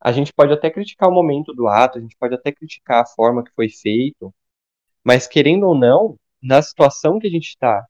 A 0.00 0.12
gente 0.12 0.32
pode 0.32 0.52
até 0.52 0.70
criticar 0.70 1.08
o 1.08 1.12
momento 1.12 1.52
do 1.52 1.66
ato, 1.66 1.98
a 1.98 2.00
gente 2.00 2.16
pode 2.16 2.34
até 2.34 2.52
criticar 2.52 3.02
a 3.02 3.06
forma 3.06 3.42
que 3.42 3.50
foi 3.54 3.68
feito, 3.68 4.32
mas 5.04 5.26
querendo 5.26 5.66
ou 5.66 5.76
não, 5.76 6.16
na 6.40 6.62
situação 6.62 7.18
que 7.18 7.26
a 7.26 7.30
gente 7.30 7.48
está, 7.48 7.84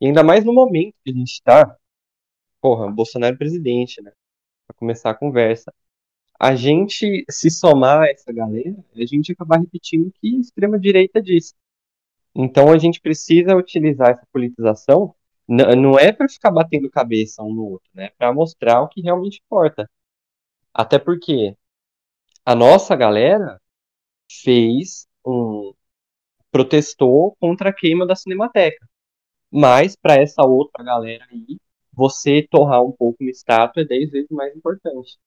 e 0.00 0.06
ainda 0.06 0.22
mais 0.24 0.44
no 0.44 0.54
momento 0.54 0.94
que 1.04 1.10
a 1.10 1.14
gente 1.14 1.32
está, 1.32 1.76
porra, 2.62 2.90
Bolsonaro 2.90 3.34
é 3.34 3.38
presidente, 3.38 4.00
né? 4.02 4.12
Para 4.66 4.76
começar 4.76 5.10
a 5.10 5.14
conversa. 5.14 5.72
A 6.44 6.54
gente 6.56 7.24
se 7.30 7.50
somar 7.50 8.02
a 8.02 8.10
essa 8.10 8.30
galera, 8.30 8.76
a 8.94 9.06
gente 9.06 9.32
acabar 9.32 9.58
repetindo 9.60 10.08
o 10.08 10.12
que 10.12 10.36
a 10.36 10.40
extrema-direita 10.40 11.22
diz. 11.22 11.54
Então 12.34 12.70
a 12.70 12.76
gente 12.76 13.00
precisa 13.00 13.56
utilizar 13.56 14.10
essa 14.10 14.26
politização, 14.30 15.14
não 15.48 15.98
é 15.98 16.12
para 16.12 16.28
ficar 16.28 16.50
batendo 16.50 16.90
cabeça 16.90 17.42
um 17.42 17.54
no 17.54 17.64
outro, 17.64 17.88
né? 17.94 18.10
Para 18.18 18.30
mostrar 18.30 18.82
o 18.82 18.88
que 18.88 19.00
realmente 19.00 19.40
importa. 19.46 19.90
Até 20.74 20.98
porque 20.98 21.56
a 22.44 22.54
nossa 22.54 22.94
galera 22.94 23.58
fez 24.30 25.08
um, 25.26 25.72
protestou 26.52 27.36
contra 27.40 27.70
a 27.70 27.72
queima 27.72 28.06
da 28.06 28.16
Cinemateca. 28.16 28.86
Mas, 29.50 29.96
para 29.96 30.16
essa 30.16 30.42
outra 30.42 30.84
galera 30.84 31.26
aí, 31.32 31.58
você 31.92 32.46
torrar 32.50 32.82
um 32.84 32.92
pouco 32.92 33.24
uma 33.24 33.30
estátua 33.30 33.82
é 33.82 33.86
10 33.86 34.10
vezes 34.10 34.30
mais 34.30 34.54
importante. 34.56 35.18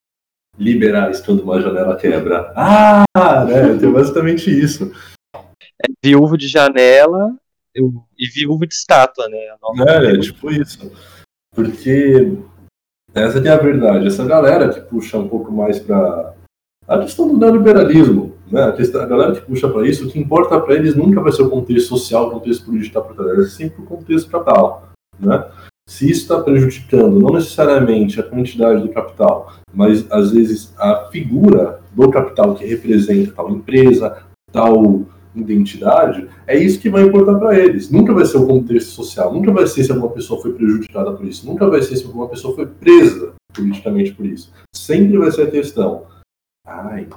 Liberais 0.57 1.21
quando 1.21 1.41
uma 1.41 1.61
janela 1.61 1.95
quebra. 1.95 2.51
Ah, 2.55 3.05
né? 3.45 3.73
Então, 3.73 3.93
basicamente 3.93 4.49
isso. 4.49 4.91
É 5.35 5.87
viúvo 6.03 6.37
de 6.37 6.47
janela 6.47 7.35
e 7.75 8.27
viúvo 8.27 8.65
de 8.65 8.73
estátua, 8.73 9.27
né? 9.29 9.37
É, 9.87 10.13
é, 10.13 10.19
tipo 10.19 10.51
isso. 10.51 10.91
Porque 11.53 12.37
essa 13.13 13.39
é 13.39 13.49
a 13.49 13.57
verdade. 13.57 14.07
Essa 14.07 14.25
galera 14.25 14.73
que 14.73 14.81
puxa 14.81 15.17
um 15.17 15.27
pouco 15.27 15.51
mais 15.51 15.79
para 15.79 16.33
a 16.87 16.99
questão 16.99 17.27
do 17.27 17.37
neoliberalismo, 17.37 18.35
né? 18.49 18.63
A, 18.63 19.05
galera 19.05 19.35
que 19.35 19.41
puxa 19.41 19.67
para 19.67 19.87
isso, 19.87 20.07
o 20.07 20.11
que 20.11 20.19
importa 20.19 20.59
para 20.59 20.75
eles 20.75 20.95
nunca 20.95 21.21
vai 21.21 21.31
ser 21.31 21.43
o 21.43 21.49
contexto 21.49 21.89
social, 21.89 22.27
o 22.27 22.31
contexto 22.31 22.65
político 22.65 22.97
está 22.97 23.01
por 23.01 23.15
trás, 23.15 23.39
é 23.39 23.49
sempre 23.49 23.81
o 23.81 23.85
contexto 23.85 24.31
capital. 24.31 24.89
Né? 25.19 25.51
Se 25.87 26.09
isso 26.09 26.21
está 26.21 26.41
prejudicando 26.41 27.17
não 27.17 27.33
necessariamente 27.33 28.19
a 28.19 28.23
quantidade 28.23 28.81
do 28.81 28.89
capital, 28.89 29.53
mas 29.73 30.05
às 30.11 30.31
vezes 30.31 30.73
a 30.77 31.07
figura 31.09 31.79
do 31.95 32.11
capital 32.11 32.55
que 32.55 32.65
representa 32.65 33.31
tal 33.31 33.49
empresa, 33.49 34.23
tal 34.51 35.05
identidade, 35.33 36.27
é 36.45 36.57
isso 36.57 36.79
que 36.79 36.89
vai 36.89 37.03
importar 37.03 37.35
para 37.35 37.57
eles. 37.57 37.89
Nunca 37.89 38.13
vai 38.13 38.25
ser 38.25 38.37
o 38.37 38.45
contexto 38.45 38.89
social, 38.89 39.33
nunca 39.33 39.51
vai 39.51 39.65
ser 39.65 39.83
se 39.83 39.91
alguma 39.91 40.11
pessoa 40.11 40.41
foi 40.41 40.53
prejudicada 40.53 41.13
por 41.13 41.25
isso, 41.25 41.47
nunca 41.47 41.69
vai 41.69 41.81
ser 41.81 41.95
se 41.95 42.05
alguma 42.05 42.27
pessoa 42.27 42.53
foi 42.53 42.65
presa 42.65 43.33
politicamente 43.53 44.13
por 44.13 44.25
isso. 44.25 44.51
Sempre 44.75 45.17
vai 45.17 45.31
ser 45.31 45.43
a 45.43 45.51
questão. 45.51 46.05
Ai, 46.65 47.07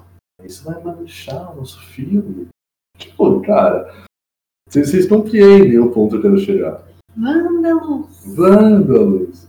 isso 0.45 0.65
vai 0.65 0.81
manchar 0.83 1.53
o 1.53 1.57
nosso 1.57 1.81
filme. 1.87 2.47
Tipo, 2.97 3.41
cara, 3.41 3.93
vocês 4.69 5.07
que 5.07 5.41
é 5.41 5.81
o 5.81 5.91
ponto 5.91 6.11
que 6.11 6.17
eu 6.17 6.23
quero 6.23 6.39
chegar. 6.39 6.90
Vândalos! 7.21 8.35
Vândalos! 8.35 9.47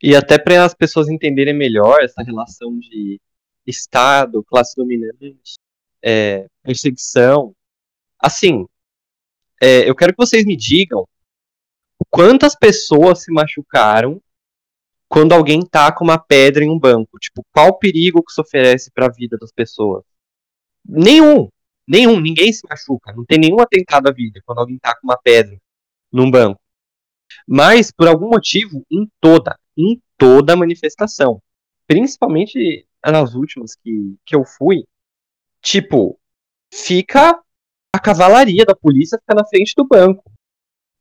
E 0.00 0.14
até 0.14 0.38
para 0.38 0.64
as 0.64 0.72
pessoas 0.72 1.08
entenderem 1.08 1.52
melhor 1.52 2.00
essa 2.00 2.22
relação 2.22 2.78
de 2.78 3.20
Estado, 3.66 4.44
classe 4.44 4.76
dominante, 4.76 5.54
é, 6.00 6.46
perseguição. 6.62 7.54
Assim, 8.18 8.66
é, 9.60 9.88
eu 9.88 9.96
quero 9.96 10.12
que 10.12 10.24
vocês 10.24 10.44
me 10.44 10.56
digam 10.56 11.06
quantas 12.08 12.54
pessoas 12.54 13.22
se 13.22 13.32
machucaram 13.32 14.20
quando 15.08 15.32
alguém 15.32 15.60
taca 15.60 16.02
uma 16.02 16.18
pedra 16.18 16.64
em 16.64 16.70
um 16.70 16.78
banco. 16.78 17.18
Tipo, 17.18 17.44
qual 17.52 17.68
o 17.68 17.78
perigo 17.78 18.22
que 18.22 18.30
isso 18.30 18.40
oferece 18.40 18.90
para 18.92 19.06
a 19.06 19.12
vida 19.12 19.36
das 19.36 19.52
pessoas? 19.52 20.04
Nenhum. 20.84 21.48
Nenhum. 21.86 22.20
Ninguém 22.20 22.52
se 22.52 22.62
machuca. 22.68 23.12
Não 23.12 23.24
tem 23.24 23.38
nenhum 23.38 23.60
atentado 23.60 24.08
à 24.08 24.12
vida 24.12 24.40
quando 24.44 24.58
alguém 24.58 24.78
taca 24.78 25.00
uma 25.02 25.16
pedra 25.16 25.56
num 26.12 26.30
banco. 26.30 26.61
Mas, 27.46 27.90
por 27.90 28.08
algum 28.08 28.28
motivo, 28.28 28.84
em 28.90 29.08
toda, 29.20 29.58
em 29.76 30.00
toda 30.16 30.56
manifestação, 30.56 31.42
principalmente 31.86 32.86
nas 33.04 33.34
últimas 33.34 33.74
que, 33.74 34.16
que 34.24 34.36
eu 34.36 34.44
fui, 34.44 34.84
tipo, 35.60 36.18
fica 36.72 37.40
a 37.94 37.98
cavalaria 37.98 38.64
da 38.64 38.74
polícia 38.74 39.18
fica 39.18 39.34
na 39.34 39.44
frente 39.44 39.74
do 39.76 39.86
banco. 39.86 40.24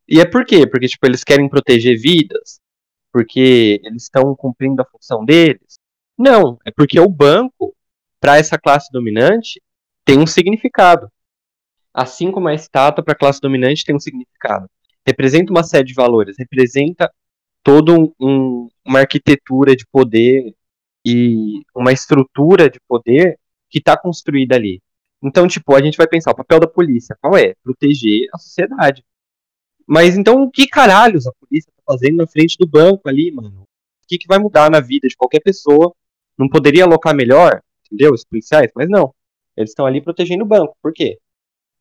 E 0.08 0.20
é 0.20 0.26
por 0.26 0.46
quê? 0.46 0.68
Porque, 0.68 0.88
tipo, 0.88 1.06
eles 1.06 1.24
querem 1.24 1.48
proteger 1.48 1.98
vidas? 1.98 2.60
Porque 3.14 3.80
eles 3.84 4.04
estão 4.04 4.36
cumprindo 4.36 4.82
a 4.82 4.86
função 4.86 5.24
deles? 5.24 5.80
Não, 6.18 6.60
é 6.66 6.72
porque 6.72 7.00
o 7.00 7.08
banco, 7.08 7.74
para 8.20 8.38
essa 8.38 8.58
classe 8.58 8.92
dominante, 8.92 9.62
tem 10.04 10.20
um 10.20 10.28
significado. 10.28 11.10
Assim 11.94 12.32
como 12.32 12.50
a 12.50 12.54
estátua 12.54 13.04
para 13.04 13.14
a 13.14 13.18
classe 13.18 13.40
dominante 13.40 13.86
tem 13.86 13.96
um 13.96 14.00
significado. 14.00 14.70
Representa 15.06 15.52
uma 15.52 15.64
série 15.64 15.86
de 15.86 15.94
valores, 15.94 16.36
representa 16.38 17.12
toda 17.64 17.94
um, 17.94 18.14
um, 18.20 18.70
uma 18.86 19.00
arquitetura 19.00 19.76
de 19.76 19.86
poder 19.88 20.54
e 21.06 21.62
uma 21.76 21.92
estrutura 21.92 22.70
de 22.70 22.80
poder 22.88 23.38
que 23.70 23.80
está 23.80 23.98
construída 23.98 24.56
ali. 24.56 24.82
Então, 25.24 25.48
tipo, 25.48 25.76
a 25.76 25.82
gente 25.82 25.98
vai 25.98 26.08
pensar, 26.08 26.32
o 26.32 26.36
papel 26.36 26.60
da 26.60 26.68
polícia, 26.68 27.18
qual 27.22 27.38
é? 27.38 27.54
Proteger 27.64 28.28
a 28.34 28.38
sociedade. 28.38 29.04
Mas 29.88 30.18
então, 30.18 30.44
o 30.44 30.52
que 30.52 30.68
caralhos 30.68 31.28
a 31.28 31.32
polícia 31.34 31.72
tá 31.76 31.84
fazendo 31.86 32.18
na 32.18 32.28
frente 32.28 32.58
do 32.58 32.68
banco 32.68 33.08
ali, 33.08 33.32
mano? 33.32 33.62
O 33.62 34.08
que, 34.08 34.18
que 34.18 34.28
vai 34.28 34.40
mudar 34.40 34.70
na 34.70 34.80
vida 34.80 35.08
de 35.08 35.16
qualquer 35.16 35.42
pessoa? 35.42 35.94
Não 36.38 36.50
poderia 36.50 36.84
alocar 36.86 37.16
melhor, 37.16 37.62
entendeu? 37.86 38.14
Os 38.14 38.26
policiais? 38.26 38.72
Mas 38.76 38.90
não. 38.90 39.14
Eles 39.56 39.72
estão 39.72 39.86
ali 39.86 40.02
protegendo 40.02 40.44
o 40.44 40.48
banco. 40.48 40.76
Por 40.82 40.94
quê? 40.94 41.20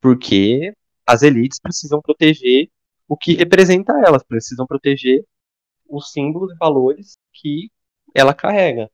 Porque 0.01 0.75
as 1.07 1.23
elites 1.23 1.59
precisam 1.61 2.01
proteger 2.01 2.69
o 3.11 3.17
que 3.17 3.35
representa 3.35 3.93
elas, 4.07 4.23
precisam 4.23 4.65
proteger 4.65 5.25
os 5.89 6.13
símbolos 6.13 6.53
e 6.53 6.57
valores 6.57 7.19
que 7.33 7.69
ela 8.15 8.33
carrega. 8.33 8.89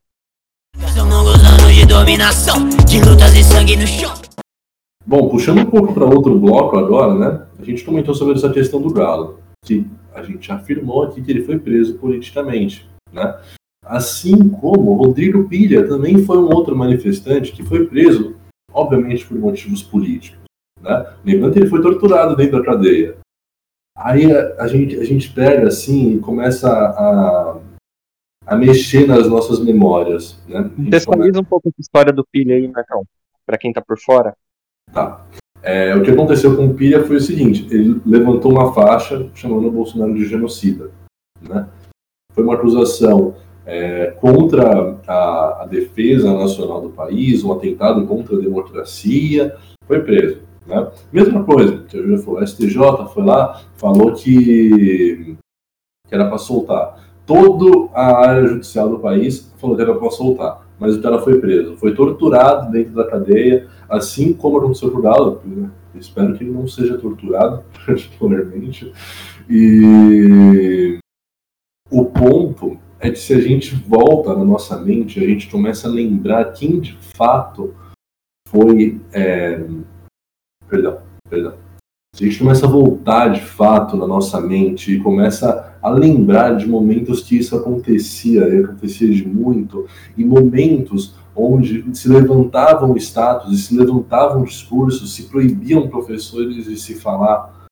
Bom, 5.05 5.29
puxando 5.29 5.59
um 5.59 5.69
pouco 5.69 5.93
para 5.93 6.03
outro 6.03 6.37
bloco 6.39 6.79
agora, 6.79 7.13
né? 7.13 7.47
A 7.59 7.63
gente 7.63 7.83
comentou 7.83 8.15
sobre 8.15 8.33
essa 8.33 8.51
questão 8.51 8.81
do 8.81 8.91
Galo, 8.91 9.39
que 9.63 9.85
a 10.15 10.23
gente 10.23 10.51
afirmou 10.51 11.03
aqui 11.03 11.21
que 11.21 11.29
ele 11.29 11.43
foi 11.43 11.59
preso 11.59 11.99
politicamente, 11.99 12.89
né? 13.13 13.39
Assim 13.85 14.49
como 14.49 14.95
Rodrigo 14.95 15.47
Pilha 15.47 15.87
também 15.87 16.25
foi 16.25 16.39
um 16.39 16.51
outro 16.51 16.75
manifestante 16.75 17.51
que 17.51 17.63
foi 17.63 17.85
preso, 17.85 18.35
obviamente 18.73 19.27
por 19.27 19.37
motivos 19.37 19.83
políticos, 19.83 20.39
né? 20.81 21.05
Lembrando 21.23 21.53
que 21.53 21.59
ele 21.59 21.69
foi 21.69 21.83
torturado 21.83 22.35
dentro 22.35 22.57
da 22.57 22.65
cadeia. 22.65 23.15
Aí 23.97 24.31
a, 24.31 24.63
a 24.63 24.67
gente, 24.67 24.95
a 24.99 25.03
gente 25.03 25.31
pega 25.33 25.67
assim 25.67 26.13
e 26.13 26.19
começa 26.19 26.69
a, 26.69 27.57
a 28.45 28.55
mexer 28.55 29.07
nas 29.07 29.27
nossas 29.27 29.59
memórias, 29.59 30.39
né? 30.47 30.69
Contextualiza 30.75 31.31
começa... 31.31 31.39
um 31.39 31.43
pouco 31.43 31.69
a 31.69 31.81
história 31.81 32.13
do 32.13 32.25
Pilha 32.31 32.55
aí, 32.55 32.67
Marcão, 32.67 33.03
para 33.45 33.57
quem 33.57 33.73
tá 33.73 33.81
por 33.81 33.97
fora. 33.99 34.35
Tá. 34.93 35.25
É, 35.63 35.95
o 35.95 36.03
que 36.03 36.11
aconteceu 36.11 36.55
com 36.55 36.67
o 36.67 36.73
Pilha 36.75 37.03
foi 37.03 37.17
o 37.17 37.21
seguinte: 37.21 37.67
ele 37.71 37.99
levantou 38.05 38.51
uma 38.51 38.73
faixa 38.73 39.29
chamando 39.33 39.67
o 39.67 39.71
Bolsonaro 39.71 40.13
de 40.13 40.25
genocida. 40.25 40.91
Né? 41.41 41.67
Foi 42.31 42.43
uma 42.43 42.53
acusação 42.53 43.35
é, 43.65 44.11
contra 44.11 44.97
a, 45.07 45.63
a, 45.63 45.65
defesa 45.65 46.31
nacional 46.33 46.81
do 46.81 46.89
país, 46.89 47.43
um 47.43 47.51
atentado 47.51 48.05
contra 48.05 48.35
a 48.35 48.39
democracia. 48.39 49.57
Foi 49.85 50.01
preso. 50.01 50.46
Né? 50.67 50.91
Mesma 51.11 51.43
coisa, 51.43 51.85
a 52.39 52.45
STJ 52.45 53.07
foi 53.13 53.23
lá, 53.23 53.61
falou 53.75 54.13
que, 54.13 55.37
que 56.07 56.15
era 56.15 56.27
para 56.27 56.37
soltar. 56.37 57.07
Toda 57.25 57.89
a 57.93 58.27
área 58.27 58.47
judicial 58.47 58.89
do 58.89 58.99
país 58.99 59.53
falou 59.57 59.75
que 59.75 59.81
era 59.81 59.95
para 59.95 60.11
soltar 60.11 60.67
mas 60.79 60.95
o 60.95 61.01
cara 61.01 61.19
foi 61.19 61.39
preso. 61.39 61.75
Foi 61.77 61.95
torturado 61.95 62.71
dentro 62.71 62.93
da 62.93 63.07
cadeia, 63.07 63.67
assim 63.89 64.33
como 64.33 64.57
aconteceu 64.57 64.91
com 64.91 64.99
o 64.99 65.01
Galo. 65.01 65.41
Né? 65.43 65.69
Espero 65.95 66.35
que 66.37 66.43
ele 66.43 66.51
não 66.51 66.67
seja 66.67 66.97
torturado, 66.97 67.63
particularmente. 67.85 68.91
E 69.49 70.99
o 71.89 72.05
ponto 72.05 72.77
é 72.99 73.09
que 73.09 73.19
se 73.19 73.33
a 73.33 73.39
gente 73.39 73.75
volta 73.75 74.35
na 74.35 74.43
nossa 74.43 74.79
mente, 74.79 75.19
a 75.19 75.27
gente 75.27 75.49
começa 75.49 75.87
a 75.87 75.91
lembrar 75.91 76.53
quem 76.53 76.79
de 76.79 76.95
fato 76.97 77.73
foi. 78.47 78.99
É... 79.11 79.65
Perdão, 80.69 80.99
perdão. 81.29 81.53
Se 82.15 82.23
a 82.23 82.27
gente 82.27 82.39
começa 82.39 82.65
a 82.65 82.69
voltar 82.69 83.29
de 83.29 83.41
fato 83.41 83.95
na 83.95 84.07
nossa 84.07 84.41
mente 84.41 84.91
e 84.91 84.99
começa 84.99 85.77
a 85.81 85.89
lembrar 85.89 86.57
de 86.57 86.67
momentos 86.67 87.21
que 87.21 87.37
isso 87.37 87.55
acontecia, 87.55 88.47
e 88.49 88.63
acontecia 88.63 89.09
de 89.09 89.27
muito, 89.27 89.85
e 90.17 90.25
momentos 90.25 91.15
onde 91.35 91.95
se 91.95 92.09
levantavam 92.09 92.97
status 92.97 93.53
e 93.53 93.61
se 93.61 93.77
levantavam 93.77 94.43
discursos, 94.43 95.13
se 95.13 95.29
proibiam 95.29 95.87
professores 95.87 96.65
de 96.65 96.75
se 96.77 96.95
falar, 96.95 97.67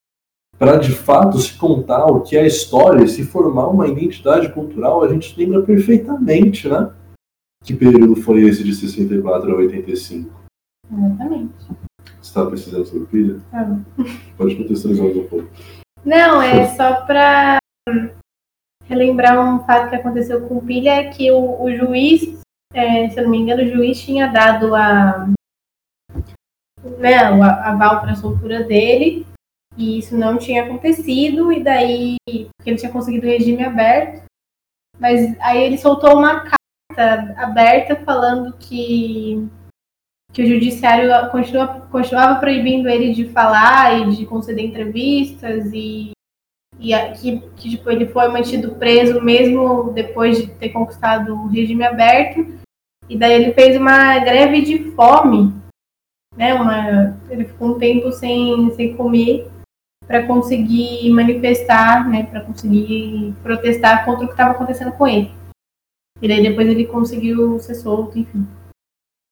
para 0.57 0.77
de 0.77 0.91
fato 0.91 1.39
se 1.39 1.57
contar 1.57 2.05
o 2.05 2.21
que 2.21 2.37
é 2.37 2.41
a 2.41 2.47
história 2.47 3.03
e 3.03 3.09
se 3.09 3.23
formar 3.23 3.67
uma 3.67 3.87
identidade 3.87 4.53
cultural, 4.53 5.03
a 5.03 5.07
gente 5.07 5.37
lembra 5.37 5.63
perfeitamente, 5.63 6.69
né? 6.69 6.91
Que 7.63 7.73
período 7.73 8.15
foi 8.15 8.43
esse 8.43 8.63
de 8.63 8.75
64 8.75 9.51
a 9.51 9.55
85? 9.55 10.29
Exatamente. 10.91 11.67
Você 12.25 12.29
estava 12.29 12.49
precisando 12.49 12.85
sobre 12.85 13.05
pilha? 13.05 13.39
Ah. 13.53 13.77
Pode 14.35 14.55
contextualizar 14.55 15.05
um 15.05 15.27
pouco. 15.27 15.47
Não, 16.03 16.41
é 16.41 16.65
só 16.75 17.05
para 17.05 17.59
relembrar 18.85 19.39
um 19.39 19.63
fato 19.63 19.91
que 19.91 19.95
aconteceu 19.95 20.47
com 20.47 20.65
pilha, 20.65 20.89
é 20.89 21.11
que 21.11 21.31
o, 21.31 21.61
o 21.61 21.71
juiz, 21.75 22.41
é, 22.73 23.07
se 23.09 23.19
eu 23.19 23.25
não 23.25 23.29
me 23.29 23.37
engano, 23.37 23.61
o 23.61 23.67
juiz 23.67 24.01
tinha 24.01 24.25
dado 24.27 24.73
a, 24.73 25.27
né, 26.97 27.31
o 27.31 27.43
aval 27.43 28.01
para 28.01 28.13
a 28.13 28.15
soltura 28.15 28.63
dele, 28.63 29.27
e 29.77 29.99
isso 29.99 30.17
não 30.17 30.39
tinha 30.39 30.63
acontecido, 30.63 31.51
e 31.51 31.63
daí 31.63 32.15
porque 32.57 32.71
ele 32.71 32.77
tinha 32.77 32.91
conseguido 32.91 33.27
o 33.27 33.29
regime 33.29 33.63
aberto, 33.63 34.23
mas 34.99 35.39
aí 35.39 35.63
ele 35.63 35.77
soltou 35.77 36.17
uma 36.17 36.39
carta 36.39 37.35
aberta 37.37 37.95
falando 37.97 38.57
que 38.57 39.47
que 40.35 40.43
o 40.43 40.47
judiciário 40.47 41.31
continua, 41.31 41.87
continuava 41.89 42.41
proibindo 42.41 42.89
ele 42.89 43.13
de 43.13 43.29
falar 43.29 43.97
e 43.97 44.17
de 44.17 44.25
conceder 44.25 44.65
entrevistas 44.65 45.71
e, 45.73 46.11
e 46.77 46.93
que, 47.13 47.39
que 47.55 47.69
tipo, 47.69 47.89
ele 47.89 48.05
foi 48.07 48.27
mantido 48.27 48.75
preso 48.75 49.21
mesmo 49.21 49.93
depois 49.93 50.37
de 50.37 50.47
ter 50.47 50.69
conquistado 50.69 51.33
o 51.33 51.47
regime 51.47 51.85
aberto. 51.85 52.45
E 53.07 53.17
daí 53.17 53.31
ele 53.31 53.53
fez 53.53 53.77
uma 53.77 54.19
greve 54.19 54.61
de 54.61 54.91
fome, 54.91 55.53
né? 56.35 56.53
Uma, 56.53 57.17
ele 57.29 57.45
ficou 57.45 57.69
um 57.69 57.79
tempo 57.79 58.11
sem, 58.11 58.69
sem 58.71 58.93
comer 58.93 59.49
para 60.05 60.27
conseguir 60.27 61.09
manifestar, 61.11 62.09
né? 62.09 62.23
Para 62.23 62.41
conseguir 62.41 63.33
protestar 63.41 64.03
contra 64.03 64.25
o 64.25 64.27
que 64.27 64.33
estava 64.33 64.51
acontecendo 64.51 64.91
com 64.97 65.07
ele. 65.07 65.31
E 66.21 66.27
daí 66.27 66.43
depois 66.43 66.67
ele 66.67 66.85
conseguiu 66.87 67.57
ser 67.57 67.75
solto, 67.75 68.19
enfim. 68.19 68.45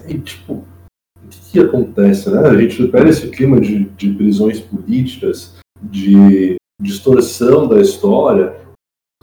E, 0.08 0.18
tipo, 0.20 0.66
que 1.52 1.60
acontece? 1.60 2.30
Né? 2.30 2.40
A 2.40 2.56
gente 2.56 2.88
pega 2.88 3.10
esse 3.10 3.30
clima 3.30 3.60
de, 3.60 3.86
de 3.86 4.14
prisões 4.14 4.60
políticas, 4.60 5.58
de 5.82 6.56
distorção 6.82 7.68
da 7.68 7.80
história. 7.80 8.56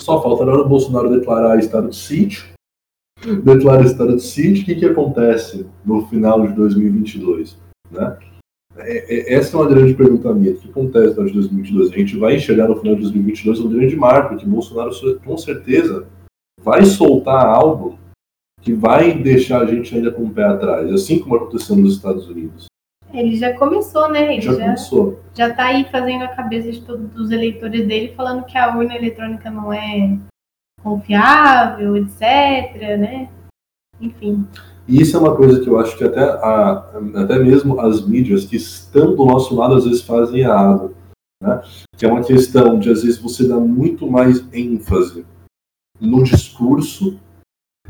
Só 0.01 0.23
falta 0.23 0.43
agora 0.43 0.63
o 0.63 0.69
Bolsonaro 0.69 1.11
declarar 1.11 1.59
estado 1.59 1.89
de 1.91 1.97
sítio. 1.97 2.45
Declara 3.45 3.85
estado 3.85 4.17
de 4.17 4.23
sítio. 4.23 4.63
O 4.63 4.67
que, 4.67 4.77
que 4.77 4.87
acontece 4.87 5.67
no 5.85 6.07
final 6.07 6.47
de 6.47 6.55
2022? 6.55 7.59
Né? 7.91 8.19
É, 8.79 9.33
é, 9.33 9.35
essa 9.35 9.57
é 9.57 9.61
uma 9.61 9.69
grande 9.69 9.95
pergunta 9.95 10.33
minha. 10.33 10.53
O 10.53 10.57
que 10.57 10.71
acontece 10.71 11.09
no 11.09 11.13
final 11.15 11.27
de 11.27 11.33
2022? 11.35 11.93
A 11.93 11.97
gente 11.97 12.17
vai 12.17 12.37
enxergar 12.37 12.69
no 12.69 12.77
final 12.77 12.95
de 12.95 13.03
2022 13.03 13.61
um 13.61 13.69
grande 13.69 13.97
marco, 13.97 14.37
que 14.37 14.47
Bolsonaro 14.47 14.91
com 15.25 15.37
certeza 15.37 16.07
vai 16.63 16.85
soltar 16.85 17.45
algo 17.45 17.99
que 18.61 18.73
vai 18.73 19.13
deixar 19.15 19.63
a 19.63 19.67
gente 19.67 19.95
ainda 19.95 20.11
com 20.11 20.25
o 20.25 20.31
pé 20.31 20.45
atrás, 20.45 20.93
assim 20.93 21.19
como 21.19 21.37
aconteceu 21.37 21.77
nos 21.77 21.97
Estados 21.97 22.29
Unidos. 22.29 22.67
Ele 23.13 23.37
já 23.37 23.57
começou, 23.57 24.09
né? 24.11 24.35
Ele 24.35 24.41
Já 24.43 24.53
já, 24.53 24.65
começou. 24.65 25.21
já 25.35 25.53
tá 25.55 25.67
aí 25.67 25.85
fazendo 25.91 26.23
a 26.23 26.29
cabeça 26.29 26.71
de 26.71 26.81
todos 26.83 27.17
os 27.17 27.31
eleitores 27.31 27.87
dele, 27.87 28.15
falando 28.17 28.45
que 28.45 28.57
a 28.57 28.77
urna 28.77 28.95
eletrônica 28.95 29.51
não 29.51 29.73
é 29.73 30.17
confiável, 30.83 31.97
etc, 31.97 32.21
né? 32.99 33.29
Enfim. 34.01 34.47
E 34.87 35.01
isso 35.01 35.17
é 35.17 35.21
uma 35.21 35.37
coisa 35.37 35.61
que 35.61 35.69
eu 35.69 35.79
acho 35.79 35.97
que 35.97 36.05
até, 36.05 36.21
a, 36.21 36.91
até 37.17 37.39
mesmo 37.39 37.81
as 37.81 38.07
mídias 38.07 38.45
que 38.45 38.57
estão 38.57 39.15
do 39.15 39.25
nosso 39.25 39.55
lado 39.55 39.75
às 39.75 39.85
vezes 39.85 40.03
fazem 40.03 40.41
errado. 40.41 40.95
Né? 41.43 41.63
Que 41.97 42.07
é 42.07 42.09
uma 42.13 42.23
questão 42.23 42.79
de 42.79 42.91
às 42.91 43.03
vezes 43.03 43.19
você 43.19 43.47
dar 43.47 43.61
muito 43.61 44.11
mais 44.11 44.45
ênfase 44.53 45.25
no 46.01 46.23
discurso, 46.25 47.19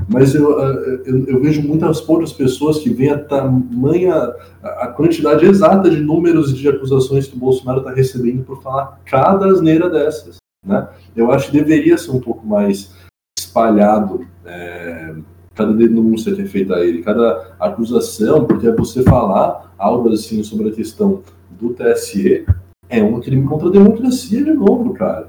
mas 0.08 0.34
eu, 0.34 0.58
eu, 0.60 1.26
eu 1.26 1.40
vejo 1.40 1.62
muitas 1.62 2.00
poucas 2.00 2.32
pessoas 2.32 2.78
que 2.78 2.90
veem 2.90 3.10
a 3.10 3.18
tamanha, 3.18 4.14
a 4.62 4.70
a 4.80 4.88
quantidade 4.88 5.46
exata 5.46 5.90
de 5.90 6.00
números 6.00 6.54
de 6.56 6.68
acusações 6.68 7.26
que 7.26 7.36
o 7.36 7.38
Bolsonaro 7.38 7.80
está 7.80 7.92
recebendo 7.92 8.44
por 8.44 8.62
falar 8.62 9.00
cada 9.04 9.46
asneira 9.46 9.88
dessas. 9.88 10.36
Né? 10.66 10.88
Eu 11.16 11.30
acho 11.30 11.50
que 11.50 11.58
deveria 11.58 11.96
ser 11.96 12.10
um 12.10 12.20
pouco 12.20 12.46
mais 12.46 12.94
espalhado 13.38 14.26
é, 14.44 15.14
cada 15.54 15.72
denúncia 15.72 16.34
que 16.34 16.42
é 16.42 16.46
feita 16.46 16.76
a 16.76 16.84
ele, 16.84 17.02
cada 17.02 17.54
acusação, 17.58 18.44
porque 18.44 18.66
é 18.66 18.74
você 18.74 19.02
falar 19.02 19.74
algo 19.78 20.12
assim 20.12 20.42
sobre 20.42 20.68
a 20.68 20.72
questão 20.72 21.22
do 21.50 21.70
TSE 21.74 22.46
é 22.88 23.02
um 23.02 23.20
crime 23.20 23.46
contra 23.46 23.68
a 23.68 23.72
democracia 23.72 24.42
de 24.42 24.52
novo, 24.52 24.92
cara. 24.94 25.28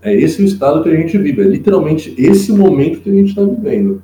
É 0.00 0.14
esse 0.14 0.40
o 0.40 0.44
estado 0.44 0.82
que 0.82 0.88
a 0.88 0.96
gente 0.96 1.18
vive, 1.18 1.42
é 1.42 1.44
literalmente 1.44 2.14
esse 2.16 2.52
momento 2.52 3.00
que 3.00 3.10
a 3.10 3.14
gente 3.14 3.30
está 3.30 3.42
vivendo. 3.42 4.02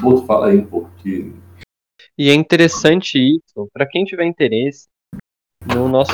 Boto, 0.00 0.26
fala 0.26 0.48
aí 0.48 0.58
um 0.58 0.66
pouco 0.66 0.90
E 1.06 2.28
é 2.28 2.34
interessante 2.34 3.18
isso, 3.18 3.70
para 3.72 3.88
quem 3.88 4.04
tiver 4.04 4.26
interesse, 4.26 4.86
no 5.66 5.88
nosso 5.88 6.12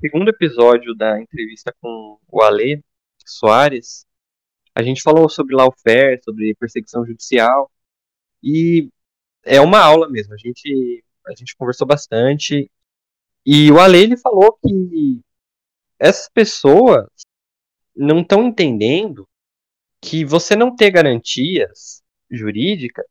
segundo 0.00 0.28
episódio 0.28 0.92
da 0.94 1.20
entrevista 1.20 1.72
com 1.80 2.18
o 2.28 2.42
Ale 2.42 2.82
Soares, 3.24 4.04
a 4.74 4.82
gente 4.82 5.02
falou 5.02 5.28
sobre 5.28 5.54
lawfare, 5.54 6.20
sobre 6.24 6.54
perseguição 6.56 7.06
judicial, 7.06 7.70
e 8.42 8.88
é 9.44 9.60
uma 9.60 9.78
aula 9.78 10.08
mesmo, 10.10 10.34
a 10.34 10.36
gente, 10.36 11.04
a 11.28 11.34
gente 11.34 11.56
conversou 11.56 11.86
bastante, 11.86 12.68
e 13.44 13.70
o 13.70 13.78
Ale 13.78 13.98
ele 13.98 14.16
falou 14.16 14.58
que 14.60 15.20
essas 15.98 16.28
pessoas 16.28 17.06
não 17.96 18.20
estão 18.20 18.44
entendendo 18.44 19.28
que 20.00 20.24
você 20.24 20.54
não 20.54 20.74
ter 20.74 20.90
garantias 20.90 22.02
jurídicas, 22.30 23.04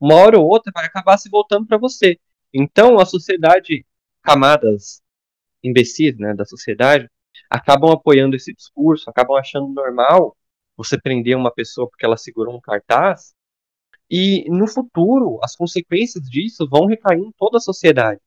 uma 0.00 0.16
hora 0.16 0.38
ou 0.38 0.46
outra 0.46 0.72
vai 0.74 0.86
acabar 0.86 1.16
se 1.18 1.30
voltando 1.30 1.66
para 1.66 1.78
você. 1.78 2.18
Então, 2.52 2.98
a 2.98 3.06
sociedade, 3.06 3.86
camadas 4.22 5.02
imbecis 5.62 6.16
né, 6.18 6.34
da 6.34 6.44
sociedade, 6.44 7.08
acabam 7.48 7.90
apoiando 7.90 8.36
esse 8.36 8.52
discurso, 8.52 9.08
acabam 9.08 9.36
achando 9.36 9.68
normal 9.68 10.36
você 10.76 11.00
prender 11.00 11.36
uma 11.36 11.52
pessoa 11.52 11.88
porque 11.88 12.04
ela 12.04 12.16
segurou 12.16 12.56
um 12.56 12.60
cartaz, 12.60 13.34
e 14.10 14.48
no 14.50 14.66
futuro, 14.66 15.40
as 15.42 15.56
consequências 15.56 16.28
disso 16.28 16.68
vão 16.68 16.86
recair 16.86 17.20
em 17.20 17.32
toda 17.32 17.58
a 17.58 17.60
sociedade. 17.60 18.20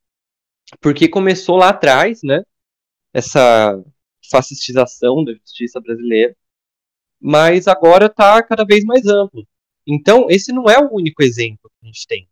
Porque 0.82 1.08
começou 1.08 1.58
lá 1.58 1.70
atrás, 1.70 2.22
né, 2.24 2.44
essa 3.14 3.82
fascistização 4.30 5.24
da 5.24 5.34
justiça 5.34 5.80
brasileira, 5.80 6.36
mas 7.20 7.68
agora 7.68 8.08
está 8.08 8.42
cada 8.44 8.66
vez 8.66 8.84
mais 8.84 9.06
amplo. 9.08 9.48
Então, 9.86 10.28
esse 10.30 10.52
não 10.52 10.66
é 10.70 10.78
o 10.80 10.94
único 10.94 11.24
exemplo 11.24 11.70
que 11.70 11.86
a 11.86 11.88
gente 11.88 12.06
tem. 12.08 12.30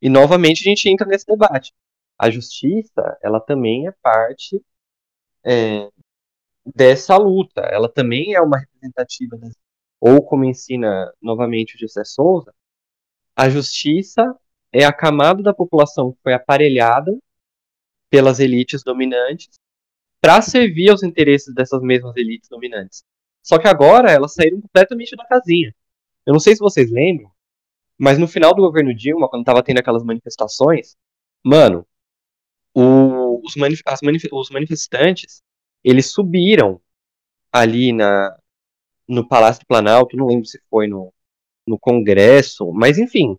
E 0.00 0.08
novamente 0.08 0.60
a 0.60 0.70
gente 0.70 0.88
entra 0.88 1.06
nesse 1.06 1.26
debate. 1.26 1.72
A 2.18 2.30
justiça, 2.30 3.18
ela 3.22 3.40
também 3.40 3.88
é 3.88 3.92
parte 4.02 4.62
é, 5.44 5.88
dessa 6.64 7.16
luta. 7.16 7.62
Ela 7.62 7.88
também 7.88 8.34
é 8.34 8.40
uma 8.40 8.58
representativa, 8.58 9.36
das, 9.36 9.54
ou 10.00 10.22
como 10.22 10.44
ensina 10.44 11.12
novamente 11.20 11.76
o 11.76 11.78
José 11.78 12.04
Souza, 12.04 12.54
a 13.34 13.48
justiça 13.48 14.36
é 14.72 14.84
a 14.84 14.92
camada 14.92 15.42
da 15.42 15.54
população 15.54 16.12
que 16.12 16.20
foi 16.22 16.34
aparelhada 16.34 17.16
pelas 18.10 18.40
elites 18.40 18.82
dominantes 18.82 19.58
para 20.22 20.42
servir 20.42 20.90
aos 20.90 21.04
interesses 21.04 21.54
dessas 21.54 21.82
mesmas 21.82 22.16
elites 22.16 22.50
dominantes. 22.50 23.04
Só 23.42 23.58
que 23.58 23.68
agora 23.68 24.12
elas 24.12 24.34
saíram 24.34 24.62
completamente 24.62 25.16
da 25.16 25.26
casinha. 25.26 25.74
Eu 26.26 26.34
não 26.34 26.40
sei 26.40 26.54
se 26.56 26.60
vocês 26.60 26.92
lembram, 26.92 27.30
mas 27.98 28.18
no 28.18 28.28
final 28.28 28.54
do 28.54 28.62
governo 28.62 28.94
Dilma, 28.94 29.28
quando 29.28 29.44
tava 29.44 29.62
tendo 29.62 29.78
aquelas 29.80 30.04
manifestações, 30.04 30.96
mano, 31.44 31.86
o- 32.74 33.42
os, 33.44 33.56
manif- 33.56 33.82
manif- 34.02 34.28
os 34.32 34.50
manifestantes, 34.50 35.42
eles 35.84 36.12
subiram 36.12 36.80
ali 37.52 37.92
na, 37.92 38.36
no 39.08 39.26
Palácio 39.28 39.62
do 39.62 39.66
Planalto, 39.66 40.16
não 40.16 40.26
lembro 40.26 40.46
se 40.46 40.60
foi 40.70 40.88
no, 40.88 41.12
no 41.66 41.78
Congresso, 41.78 42.72
mas 42.72 42.98
enfim, 42.98 43.38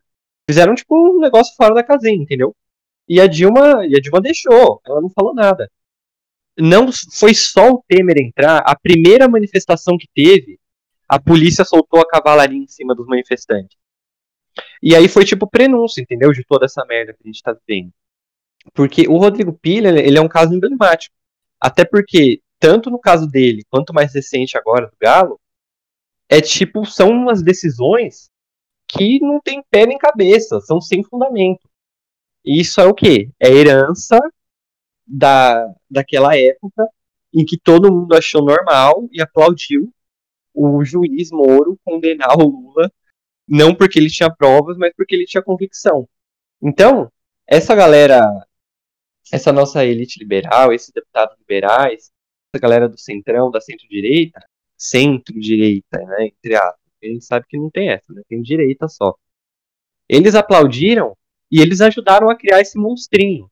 fizeram 0.50 0.76
tipo 0.76 0.96
um 0.96 1.20
negócio 1.20 1.56
fora 1.58 1.76
da 1.76 1.84
casinha, 1.84 2.22
entendeu? 2.24 2.56
E 3.08 3.22
a 3.22 3.28
Dilma, 3.28 3.86
e 3.88 3.96
a 3.98 4.02
Dilma 4.02 4.22
deixou, 4.22 4.82
ela 4.86 5.02
não 5.02 5.10
falou 5.10 5.34
nada. 5.36 5.70
Não 6.58 6.90
foi 6.92 7.34
só 7.34 7.72
o 7.72 7.84
Temer 7.88 8.18
entrar, 8.18 8.60
a 8.60 8.76
primeira 8.76 9.28
manifestação 9.28 9.98
que 9.98 10.08
teve, 10.14 10.60
a 11.08 11.20
polícia 11.20 11.66
soltou 11.66 12.00
a 12.00 12.08
cavalaria 12.08 12.58
em 12.58 12.68
cima 12.68 12.94
dos 12.96 13.08
manifestantes. 13.08 13.78
E 14.82 14.96
aí 14.96 15.08
foi 15.08 15.26
tipo 15.26 15.48
prenúncio, 15.48 16.02
entendeu? 16.02 16.32
De 16.32 16.44
toda 16.44 16.66
essa 16.66 16.86
merda 16.86 17.14
que 17.14 17.20
a 17.24 17.28
gente 17.28 17.42
tá 17.42 17.54
vivendo. 17.54 17.92
Porque 18.74 19.08
o 19.08 19.18
Rodrigo 19.18 19.54
Pilha, 19.54 19.90
ele 19.90 20.18
é 20.18 20.22
um 20.22 20.28
caso 20.28 20.54
emblemático. 20.54 21.16
Até 21.60 21.84
porque, 21.86 22.42
tanto 22.60 22.90
no 22.90 23.00
caso 23.00 23.28
dele, 23.28 23.66
quanto 23.70 23.94
mais 23.94 24.14
recente 24.14 24.58
agora 24.58 24.88
do 24.88 24.98
Galo, 25.00 25.40
é 26.30 26.40
tipo, 26.42 26.86
são 26.86 27.10
umas 27.10 27.42
decisões 27.42 28.30
que 28.88 29.20
não 29.20 29.40
tem 29.42 29.64
pé 29.70 29.86
nem 29.86 29.98
cabeça, 29.98 30.60
são 30.62 30.80
sem 30.80 31.04
fundamento. 31.04 31.68
E 32.46 32.60
isso 32.60 32.80
é 32.82 32.86
o 32.86 32.94
quê? 32.94 33.30
É 33.40 33.50
herança 33.50 34.20
da, 35.06 35.74
daquela 35.90 36.36
época 36.38 36.88
em 37.34 37.44
que 37.46 37.58
todo 37.58 37.92
mundo 37.92 38.16
achou 38.16 38.44
normal 38.44 39.08
e 39.12 39.22
aplaudiu 39.22 39.92
o 40.54 40.84
juiz 40.84 41.32
Moro 41.32 41.80
condenar 41.84 42.38
o 42.38 42.48
Lula, 42.48 42.92
não 43.48 43.74
porque 43.74 44.00
ele 44.00 44.10
tinha 44.10 44.34
provas, 44.34 44.78
mas 44.78 44.94
porque 44.96 45.16
ele 45.16 45.26
tinha 45.26 45.42
convicção. 45.42 46.08
Então, 46.62 47.12
essa 47.48 47.76
galera, 47.76 48.22
essa 49.32 49.52
nossa 49.52 49.84
elite 49.84 50.20
liberal, 50.20 50.72
esses 50.72 50.92
deputados 50.92 51.36
liberais, 51.40 52.12
essa 52.54 52.62
galera 52.62 52.88
do 52.88 53.00
centrão, 53.00 53.50
da 53.50 53.60
centro-direita, 53.60 54.40
centro-direita, 54.78 55.98
né, 55.98 56.28
entre 56.28 56.56
aspas, 56.56 56.80
a 57.02 57.06
gente 57.08 57.26
sabe 57.26 57.46
que 57.50 57.58
não 57.58 57.70
tem 57.70 57.90
essa, 57.90 58.14
né, 58.14 58.22
tem 58.30 58.42
direita 58.42 58.88
só. 58.88 59.16
Eles 60.08 60.36
aplaudiram 60.36 61.18
e 61.52 61.60
eles 61.62 61.82
ajudaram 61.82 62.30
a 62.30 62.36
criar 62.36 62.62
esse 62.62 62.78
monstrinho. 62.78 63.50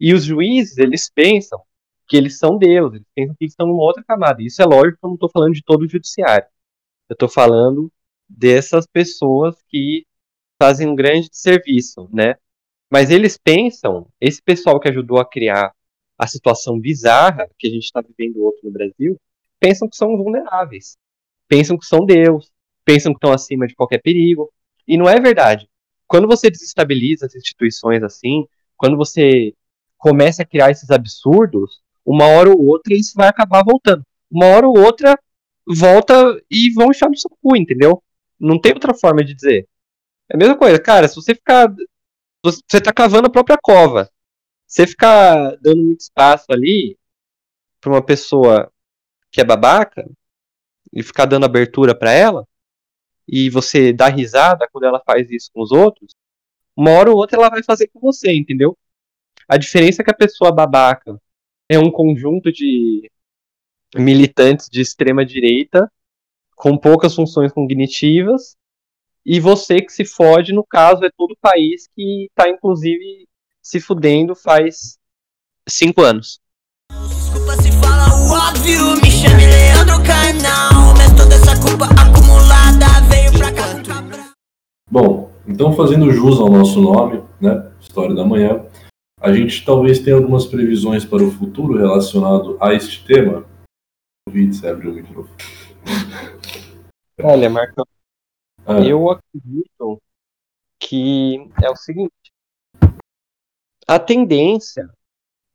E 0.00 0.12
os 0.14 0.24
juízes, 0.24 0.78
eles 0.78 1.10
pensam 1.10 1.60
que 2.06 2.16
eles 2.16 2.38
são 2.38 2.58
Deus, 2.58 2.94
eles 2.94 3.06
pensam 3.14 3.34
que 3.34 3.44
eles 3.44 3.52
estão 3.52 3.66
numa 3.66 3.82
outra 3.82 4.04
camada. 4.04 4.42
Isso 4.42 4.60
é 4.62 4.64
lógico 4.64 4.98
eu 5.02 5.08
não 5.08 5.14
estou 5.14 5.30
falando 5.30 5.54
de 5.54 5.62
todo 5.62 5.82
o 5.82 5.88
judiciário. 5.88 6.46
Eu 7.08 7.14
estou 7.14 7.28
falando 7.28 7.90
dessas 8.28 8.86
pessoas 8.86 9.56
que 9.68 10.06
fazem 10.60 10.88
um 10.88 10.94
grande 10.94 11.28
serviço, 11.32 12.08
né? 12.12 12.36
Mas 12.90 13.10
eles 13.10 13.36
pensam, 13.36 14.08
esse 14.20 14.40
pessoal 14.42 14.78
que 14.78 14.88
ajudou 14.88 15.18
a 15.18 15.28
criar 15.28 15.74
a 16.18 16.26
situação 16.26 16.78
bizarra 16.78 17.48
que 17.58 17.66
a 17.66 17.70
gente 17.70 17.84
está 17.84 18.00
vivendo 18.00 18.42
outro 18.42 18.60
no 18.64 18.70
Brasil, 18.70 19.20
pensam 19.58 19.88
que 19.88 19.96
são 19.96 20.16
vulneráveis, 20.16 20.96
pensam 21.48 21.76
que 21.76 21.86
são 21.86 22.06
Deus, 22.06 22.52
pensam 22.84 23.12
que 23.12 23.16
estão 23.16 23.32
acima 23.32 23.66
de 23.66 23.74
qualquer 23.74 24.00
perigo. 24.00 24.52
E 24.86 24.96
não 24.96 25.08
é 25.08 25.18
verdade. 25.18 25.68
Quando 26.06 26.28
você 26.28 26.50
desestabiliza 26.50 27.26
as 27.26 27.34
instituições 27.34 28.02
assim, 28.02 28.46
quando 28.76 28.96
você 28.96 29.54
começa 30.04 30.42
a 30.42 30.46
criar 30.46 30.70
esses 30.70 30.90
absurdos, 30.90 31.80
uma 32.04 32.26
hora 32.26 32.50
ou 32.50 32.62
outra 32.62 32.92
isso 32.92 33.14
vai 33.16 33.26
acabar 33.26 33.64
voltando. 33.64 34.04
Uma 34.30 34.44
hora 34.48 34.68
ou 34.68 34.78
outra 34.78 35.18
volta 35.66 36.14
e 36.50 36.70
vão 36.74 36.90
enfiar 36.90 37.08
no 37.08 37.16
seu 37.16 37.30
cu, 37.42 37.56
entendeu? 37.56 38.02
Não 38.38 38.60
tem 38.60 38.74
outra 38.74 38.92
forma 38.92 39.24
de 39.24 39.32
dizer. 39.34 39.66
É 40.30 40.36
a 40.36 40.38
mesma 40.38 40.58
coisa, 40.58 40.78
cara, 40.78 41.08
se 41.08 41.14
você 41.14 41.34
ficar. 41.34 41.74
Você 42.44 42.82
tá 42.82 42.92
cavando 42.92 43.28
a 43.28 43.30
própria 43.30 43.56
cova. 43.56 44.10
Você 44.66 44.86
ficar 44.86 45.56
dando 45.62 45.82
muito 45.82 46.00
espaço 46.00 46.44
ali 46.50 46.98
pra 47.80 47.90
uma 47.90 48.04
pessoa 48.04 48.70
que 49.32 49.40
é 49.40 49.44
babaca 49.44 50.06
e 50.92 51.02
ficar 51.02 51.24
dando 51.24 51.46
abertura 51.46 51.94
pra 51.98 52.12
ela, 52.12 52.46
e 53.26 53.48
você 53.48 53.90
dá 53.90 54.08
risada 54.08 54.68
quando 54.70 54.84
ela 54.84 55.00
faz 55.00 55.30
isso 55.30 55.50
com 55.50 55.62
os 55.62 55.72
outros, 55.72 56.12
uma 56.76 56.90
hora 56.90 57.10
ou 57.10 57.16
outra 57.16 57.38
ela 57.38 57.48
vai 57.48 57.62
fazer 57.62 57.88
com 57.88 58.00
você, 58.00 58.32
entendeu? 58.34 58.76
A 59.48 59.56
diferença 59.56 60.02
é 60.02 60.04
que 60.04 60.10
a 60.10 60.16
pessoa 60.16 60.52
babaca 60.52 61.20
é 61.68 61.78
um 61.78 61.90
conjunto 61.90 62.52
de 62.52 63.10
militantes 63.94 64.68
de 64.70 64.80
extrema 64.80 65.24
direita 65.24 65.90
com 66.56 66.76
poucas 66.76 67.14
funções 67.14 67.52
cognitivas 67.52 68.56
e 69.24 69.40
você 69.40 69.80
que 69.80 69.92
se 69.92 70.04
fode, 70.04 70.52
no 70.52 70.64
caso, 70.64 71.04
é 71.04 71.10
todo 71.16 71.32
o 71.32 71.38
país 71.40 71.88
que 71.94 72.26
está, 72.26 72.48
inclusive, 72.48 73.26
se 73.62 73.80
fudendo 73.80 74.34
faz 74.34 74.98
cinco 75.66 76.02
anos. 76.02 76.40
Desculpa 77.08 77.62
se 77.62 77.72
fala 77.72 78.06
o 78.14 78.48
óbvio, 78.48 79.02
me 79.02 79.10
chame 79.10 79.46
Leandro 79.46 80.02
Carnal, 80.04 80.94
mas 80.98 81.12
toda 81.16 81.34
essa 81.34 81.58
culpa 81.58 81.86
acumulada 82.00 83.00
veio 83.08 83.32
pra 83.32 83.52
cá. 83.52 83.64
Bom, 84.90 85.32
então 85.48 85.72
fazendo 85.72 86.12
jus 86.12 86.38
ao 86.38 86.50
nosso 86.50 86.80
nome, 86.80 87.22
né, 87.40 87.72
História 87.80 88.14
da 88.14 88.24
Manhã, 88.24 88.64
a 89.24 89.32
gente 89.32 89.64
talvez 89.64 90.00
tenha 90.00 90.16
algumas 90.16 90.44
previsões 90.44 91.02
para 91.02 91.24
o 91.24 91.30
futuro 91.30 91.78
relacionado 91.78 92.58
a 92.60 92.74
este 92.74 93.06
tema. 93.06 93.48
Convite, 94.28 94.56
você 94.56 94.68
abriu 94.68 94.90
o 94.90 94.94
microfone. 94.94 95.38
Olha, 97.22 97.48
Marcão, 97.48 97.86
Ah, 98.66 98.80
eu 98.80 99.10
acredito 99.10 100.02
que 100.78 101.50
é 101.62 101.70
o 101.70 101.76
seguinte. 101.76 102.12
A 103.88 103.98
tendência, 103.98 104.86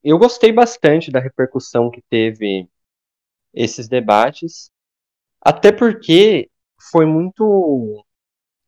eu 0.03 0.17
gostei 0.17 0.51
bastante 0.51 1.11
da 1.11 1.19
repercussão 1.19 1.91
que 1.91 2.01
teve 2.09 2.67
esses 3.53 3.87
debates, 3.87 4.71
até 5.39 5.71
porque 5.71 6.49
foi 6.91 7.05
muito, 7.05 8.03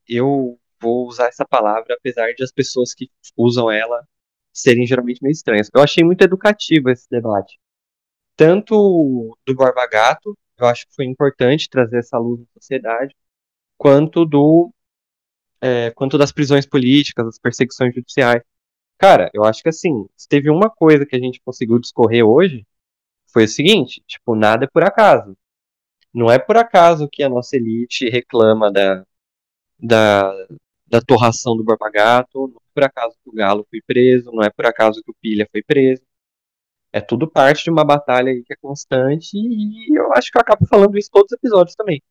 eu 0.08 0.60
vou 0.80 1.08
usar 1.08 1.26
essa 1.26 1.46
palavra, 1.46 1.96
apesar 1.96 2.34
de 2.34 2.44
as 2.44 2.52
pessoas 2.52 2.94
que 2.94 3.10
usam 3.36 3.72
ela 3.72 4.08
serem 4.54 4.86
geralmente 4.86 5.22
meio 5.22 5.32
estranhas. 5.32 5.70
Eu 5.74 5.82
achei 5.82 6.04
muito 6.04 6.24
educativo 6.24 6.90
esse 6.90 7.10
debate. 7.10 7.60
Tanto 8.36 9.38
do 9.46 9.56
Borba 9.56 9.88
Gato, 9.88 10.38
eu 10.58 10.68
acho 10.68 10.88
que 10.88 10.96
foi 10.96 11.06
importante 11.06 11.70
trazer 11.70 12.00
essa 12.00 12.18
luz 12.18 12.40
na 12.42 12.46
sociedade, 12.54 13.16
quanto 13.78 14.26
do 14.26 14.74
é, 15.62 15.92
quanto 15.92 16.18
das 16.18 16.32
prisões 16.32 16.66
políticas, 16.66 17.26
das 17.26 17.40
perseguições 17.40 17.94
judiciais. 17.96 18.44
Cara, 18.98 19.30
eu 19.34 19.44
acho 19.46 19.64
que 19.64 19.70
assim, 19.70 20.08
se 20.18 20.28
teve 20.28 20.50
uma 20.50 20.70
coisa 20.70 21.06
que 21.06 21.16
a 21.16 21.20
gente 21.20 21.42
conseguiu 21.44 21.80
discorrer 21.80 22.26
hoje, 22.26 22.66
foi 23.34 23.46
o 23.46 23.48
seguinte, 23.48 24.04
tipo, 24.08 24.36
nada 24.36 24.66
é 24.66 24.68
por 24.68 24.84
acaso. 24.84 25.38
Não 26.14 26.32
é 26.32 26.40
por 26.40 26.58
acaso 26.58 27.10
que 27.10 27.24
a 27.24 27.30
nossa 27.30 27.56
elite 27.56 28.10
reclama 28.10 28.72
da, 28.72 29.06
da, 29.80 30.34
da 30.92 31.02
torração 31.02 31.56
do 31.56 31.64
Borba 31.64 31.90
Gato, 31.90 32.48
não 32.50 32.58
é 32.58 32.74
por 32.74 32.84
acaso 32.84 33.16
que 33.24 33.30
o 33.30 33.34
Galo 33.34 33.66
foi 33.70 33.82
preso, 33.82 34.32
não 34.32 34.44
é 34.44 34.50
por 34.50 34.66
acaso 34.66 35.02
que 35.02 35.12
o 35.12 35.16
Pilha 35.22 35.48
foi 35.50 35.64
preso. 35.64 36.02
É 36.92 37.00
tudo 37.00 37.30
parte 37.30 37.64
de 37.64 37.72
uma 37.72 37.86
batalha 37.86 38.32
aí 38.32 38.44
que 38.44 38.54
é 38.54 38.58
constante 38.58 39.38
e 39.38 39.98
eu 39.98 40.12
acho 40.14 40.30
que 40.30 40.38
eu 40.38 40.42
acabo 40.42 40.66
falando 40.68 40.98
isso 40.98 41.10
todos 41.12 41.32
os 41.32 41.38
episódios 41.38 41.76
também. 41.76 42.02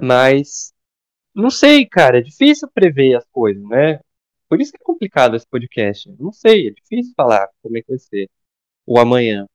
Mas 0.00 0.72
não 1.34 1.50
sei, 1.50 1.86
cara, 1.86 2.18
é 2.18 2.22
difícil 2.22 2.68
prever 2.72 3.16
as 3.16 3.26
coisas, 3.32 3.62
né? 3.64 4.00
Por 4.48 4.60
isso 4.60 4.72
que 4.72 4.78
é 4.78 4.84
complicado 4.84 5.36
esse 5.36 5.46
podcast. 5.46 6.08
Não 6.20 6.32
sei, 6.32 6.68
é 6.68 6.70
difícil 6.70 7.12
falar 7.16 7.48
como 7.62 7.76
é 7.76 7.82
que 7.82 7.88
vai 7.88 7.98
ser 7.98 8.30
o 8.86 8.98
amanhã. 8.98 9.46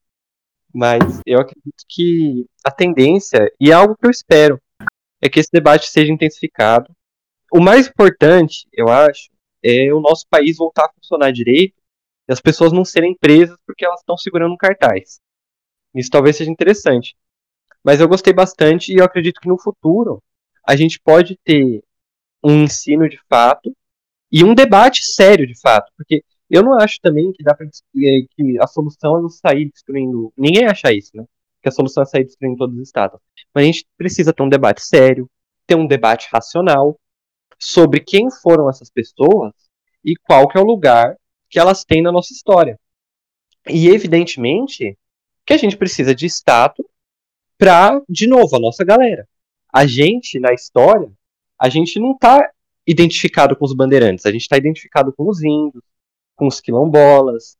Mas 0.74 1.20
eu 1.26 1.40
acredito 1.40 1.84
que 1.88 2.46
a 2.64 2.70
tendência, 2.70 3.50
e 3.60 3.70
é 3.70 3.74
algo 3.74 3.96
que 3.96 4.06
eu 4.06 4.10
espero, 4.10 4.60
é 5.22 5.28
que 5.28 5.40
esse 5.40 5.50
debate 5.52 5.88
seja 5.88 6.12
intensificado. 6.12 6.94
O 7.56 7.60
mais 7.60 7.86
importante, 7.86 8.66
eu 8.72 8.88
acho, 8.88 9.30
é 9.62 9.94
o 9.94 10.00
nosso 10.00 10.26
país 10.28 10.56
voltar 10.56 10.86
a 10.86 10.92
funcionar 10.92 11.30
direito 11.30 11.80
e 12.28 12.32
as 12.32 12.40
pessoas 12.40 12.72
não 12.72 12.84
serem 12.84 13.16
presas 13.16 13.56
porque 13.64 13.84
elas 13.84 14.00
estão 14.00 14.16
segurando 14.16 14.56
cartaz. 14.56 15.20
Isso 15.94 16.10
talvez 16.10 16.34
seja 16.36 16.50
interessante. 16.50 17.14
Mas 17.84 18.00
eu 18.00 18.08
gostei 18.08 18.32
bastante 18.32 18.92
e 18.92 18.96
eu 18.96 19.04
acredito 19.04 19.40
que 19.40 19.46
no 19.46 19.56
futuro 19.56 20.20
a 20.66 20.74
gente 20.74 20.98
pode 20.98 21.38
ter 21.44 21.80
um 22.42 22.64
ensino 22.64 23.08
de 23.08 23.20
fato 23.28 23.72
e 24.32 24.42
um 24.42 24.52
debate 24.52 25.04
sério 25.04 25.46
de 25.46 25.56
fato, 25.60 25.92
porque 25.96 26.24
eu 26.50 26.60
não 26.60 26.76
acho 26.76 26.98
também 27.00 27.30
que 27.32 27.44
dá 27.44 27.54
para 27.54 27.68
que 27.68 28.58
a 28.60 28.66
solução 28.66 29.16
é 29.16 29.22
não 29.22 29.28
sair 29.28 29.70
destruindo. 29.70 30.32
Ninguém 30.36 30.66
acha 30.66 30.92
isso, 30.92 31.16
né? 31.16 31.24
Que 31.62 31.68
a 31.68 31.72
solução 31.72 32.02
é 32.02 32.06
sair 32.06 32.24
destruindo 32.24 32.56
todos 32.56 32.74
os 32.74 32.82
estados. 32.82 33.20
Mas 33.54 33.62
a 33.62 33.66
gente 33.66 33.86
precisa 33.96 34.32
ter 34.32 34.42
um 34.42 34.48
debate 34.48 34.82
sério, 34.82 35.30
ter 35.68 35.76
um 35.76 35.86
debate 35.86 36.28
racional 36.32 36.98
sobre 37.58 38.00
quem 38.00 38.30
foram 38.30 38.68
essas 38.68 38.90
pessoas 38.90 39.52
e 40.04 40.16
qual 40.16 40.48
que 40.48 40.58
é 40.58 40.60
o 40.60 40.66
lugar 40.66 41.16
que 41.48 41.58
elas 41.58 41.84
têm 41.84 42.02
na 42.02 42.12
nossa 42.12 42.32
história. 42.32 42.78
E 43.68 43.88
evidentemente 43.88 44.98
que 45.46 45.52
a 45.52 45.56
gente 45.56 45.76
precisa 45.76 46.14
de 46.14 46.26
status 46.26 46.86
para, 47.58 48.00
de 48.08 48.26
novo, 48.26 48.56
a 48.56 48.60
nossa 48.60 48.84
galera. 48.84 49.28
A 49.72 49.86
gente 49.86 50.38
na 50.38 50.52
história, 50.52 51.10
a 51.58 51.68
gente 51.68 51.98
não 51.98 52.12
está 52.12 52.50
identificado 52.86 53.56
com 53.56 53.64
os 53.64 53.74
bandeirantes, 53.74 54.26
a 54.26 54.30
gente 54.30 54.42
está 54.42 54.56
identificado 54.56 55.12
com 55.12 55.28
os 55.28 55.42
índios, 55.42 55.82
com 56.36 56.46
os 56.46 56.60
quilombolas, 56.60 57.56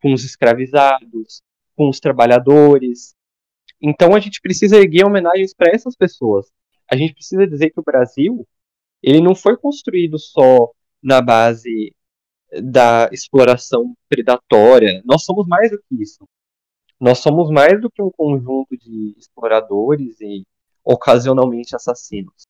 com 0.00 0.12
os 0.12 0.24
escravizados, 0.24 1.42
com 1.76 1.88
os 1.88 1.98
trabalhadores. 1.98 3.14
Então 3.80 4.14
a 4.14 4.20
gente 4.20 4.40
precisa 4.40 4.76
erguer 4.76 5.04
homenagens 5.04 5.54
para 5.54 5.72
essas 5.72 5.96
pessoas. 5.96 6.46
A 6.90 6.96
gente 6.96 7.14
precisa 7.14 7.46
dizer 7.46 7.70
que 7.70 7.80
o 7.80 7.84
Brasil, 7.84 8.46
ele 9.02 9.20
não 9.20 9.34
foi 9.34 9.56
construído 9.56 10.18
só 10.18 10.70
na 11.02 11.20
base 11.20 11.94
da 12.62 13.08
exploração 13.12 13.94
predatória. 14.08 15.02
Nós 15.04 15.24
somos 15.24 15.46
mais 15.46 15.70
do 15.70 15.78
que 15.78 16.02
isso. 16.02 16.26
Nós 17.00 17.18
somos 17.18 17.50
mais 17.50 17.80
do 17.80 17.90
que 17.90 18.02
um 18.02 18.10
conjunto 18.10 18.76
de 18.76 19.14
exploradores 19.16 20.20
e 20.20 20.44
ocasionalmente 20.84 21.76
assassinos. 21.76 22.46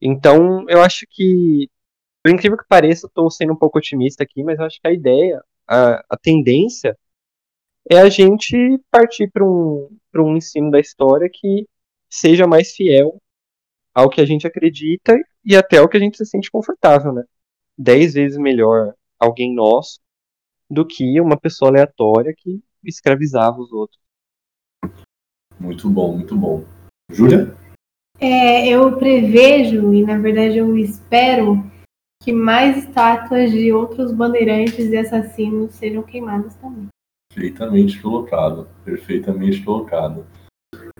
Então, 0.00 0.64
eu 0.68 0.80
acho 0.80 1.06
que, 1.10 1.68
por 2.22 2.30
incrível 2.32 2.56
que 2.56 2.66
pareça, 2.68 3.06
estou 3.06 3.30
sendo 3.30 3.52
um 3.52 3.56
pouco 3.56 3.78
otimista 3.78 4.22
aqui, 4.22 4.42
mas 4.42 4.58
eu 4.58 4.64
acho 4.64 4.80
que 4.80 4.88
a 4.88 4.92
ideia, 4.92 5.42
a, 5.66 6.04
a 6.10 6.16
tendência, 6.16 6.96
é 7.90 7.98
a 7.98 8.08
gente 8.08 8.56
partir 8.90 9.30
para 9.30 9.44
um, 9.44 9.90
um 10.14 10.36
ensino 10.36 10.70
da 10.70 10.80
história 10.80 11.28
que 11.30 11.66
seja 12.08 12.46
mais 12.46 12.72
fiel 12.72 13.20
ao 13.94 14.10
que 14.10 14.20
a 14.20 14.26
gente 14.26 14.46
acredita 14.46 15.16
e 15.44 15.54
até 15.54 15.78
ao 15.78 15.88
que 15.88 15.96
a 15.96 16.00
gente 16.00 16.16
se 16.16 16.26
sente 16.26 16.50
confortável, 16.50 17.12
né? 17.12 17.24
Dez 17.78 18.14
vezes 18.14 18.36
melhor 18.36 18.94
alguém 19.18 19.54
nosso 19.54 20.00
do 20.68 20.86
que 20.86 21.20
uma 21.20 21.38
pessoa 21.38 21.70
aleatória 21.70 22.34
que 22.36 22.60
escravizava 22.82 23.58
os 23.58 23.72
outros. 23.72 24.00
Muito 25.58 25.88
bom, 25.88 26.16
muito 26.16 26.36
bom. 26.36 26.64
Júlia? 27.10 27.56
É, 28.18 28.68
eu 28.68 28.96
prevejo, 28.96 29.92
e 29.92 30.04
na 30.04 30.18
verdade 30.18 30.58
eu 30.58 30.76
espero, 30.76 31.64
que 32.22 32.32
mais 32.32 32.78
estátuas 32.78 33.50
de 33.50 33.72
outros 33.72 34.12
bandeirantes 34.12 34.90
e 34.90 34.96
assassinos 34.96 35.74
sejam 35.74 36.02
queimadas 36.02 36.54
também. 36.56 36.88
Perfeitamente 37.32 38.00
colocado, 38.00 38.68
perfeitamente 38.84 39.62
colocado. 39.62 40.26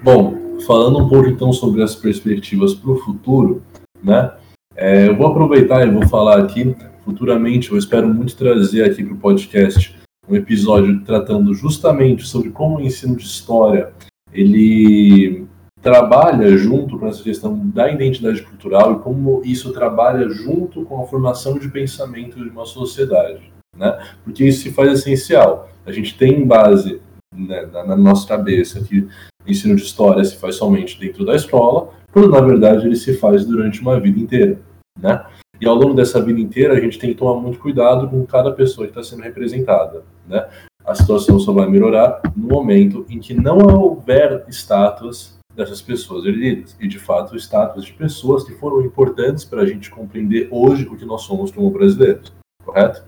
Bom, 0.02 0.43
falando 0.66 0.98
um 0.98 1.08
pouco 1.08 1.28
então 1.28 1.52
sobre 1.52 1.82
as 1.82 1.94
perspectivas 1.94 2.74
para 2.74 2.90
o 2.90 2.98
futuro, 2.98 3.62
né? 4.02 4.32
É, 4.76 5.08
eu 5.08 5.16
vou 5.16 5.28
aproveitar 5.28 5.86
e 5.86 5.90
vou 5.90 6.06
falar 6.08 6.40
aqui, 6.40 6.74
futuramente, 7.04 7.70
eu 7.70 7.78
espero 7.78 8.08
muito 8.08 8.36
trazer 8.36 8.84
aqui 8.84 9.04
para 9.04 9.14
o 9.14 9.18
podcast 9.18 9.94
um 10.28 10.34
episódio 10.34 11.04
tratando 11.04 11.52
justamente 11.54 12.26
sobre 12.26 12.50
como 12.50 12.78
o 12.78 12.80
ensino 12.80 13.16
de 13.16 13.24
história 13.24 13.92
ele 14.32 15.46
trabalha 15.80 16.56
junto 16.56 16.98
com 16.98 17.06
essa 17.06 17.22
questão 17.22 17.56
da 17.68 17.90
identidade 17.90 18.42
cultural 18.42 18.94
e 18.94 18.98
como 19.00 19.42
isso 19.44 19.70
trabalha 19.72 20.28
junto 20.30 20.82
com 20.86 21.02
a 21.02 21.06
formação 21.06 21.58
de 21.58 21.68
pensamento 21.68 22.42
de 22.42 22.48
uma 22.48 22.64
sociedade, 22.64 23.52
né? 23.76 24.02
Porque 24.24 24.46
isso 24.46 24.62
se 24.62 24.72
faz 24.72 24.90
essencial. 24.92 25.68
A 25.84 25.92
gente 25.92 26.16
tem 26.16 26.46
base 26.46 27.02
né, 27.34 27.68
na, 27.70 27.96
nossa 27.96 28.26
cabeça 28.26 28.82
que 28.82 29.06
ensino 29.46 29.76
de 29.76 29.82
história 29.82 30.24
se 30.24 30.36
faz 30.36 30.56
somente 30.56 30.98
dentro 30.98 31.24
da 31.24 31.34
escola, 31.34 31.90
quando 32.12 32.30
na 32.30 32.40
verdade 32.40 32.86
ele 32.86 32.96
se 32.96 33.14
faz 33.16 33.44
durante 33.44 33.80
uma 33.80 33.98
vida 34.00 34.18
inteira, 34.18 34.58
né? 35.00 35.24
E 35.60 35.66
ao 35.66 35.74
longo 35.74 35.94
dessa 35.94 36.20
vida 36.20 36.40
inteira 36.40 36.74
a 36.74 36.80
gente 36.80 36.98
tem 36.98 37.10
que 37.10 37.16
tomar 37.16 37.40
muito 37.40 37.58
cuidado 37.58 38.08
com 38.08 38.24
cada 38.26 38.52
pessoa 38.52 38.86
que 38.86 38.90
está 38.90 39.02
sendo 39.02 39.22
representada, 39.22 40.04
né? 40.26 40.48
A 40.84 40.94
situação 40.94 41.38
só 41.38 41.50
vai 41.52 41.68
melhorar 41.68 42.20
no 42.36 42.46
momento 42.46 43.06
em 43.08 43.18
que 43.18 43.32
não 43.32 43.58
houver 43.58 44.44
status 44.48 45.38
dessas 45.54 45.80
pessoas 45.80 46.26
erguidas. 46.26 46.76
E, 46.78 46.86
de 46.86 46.98
fato, 46.98 47.36
status 47.36 47.86
de 47.86 47.92
pessoas 47.94 48.44
que 48.44 48.52
foram 48.52 48.82
importantes 48.82 49.44
para 49.44 49.62
a 49.62 49.66
gente 49.66 49.90
compreender 49.90 50.48
hoje 50.50 50.84
o 50.84 50.96
que 50.96 51.06
nós 51.06 51.22
somos 51.22 51.50
como 51.50 51.70
brasileiros. 51.70 52.32
Correto? 52.62 53.02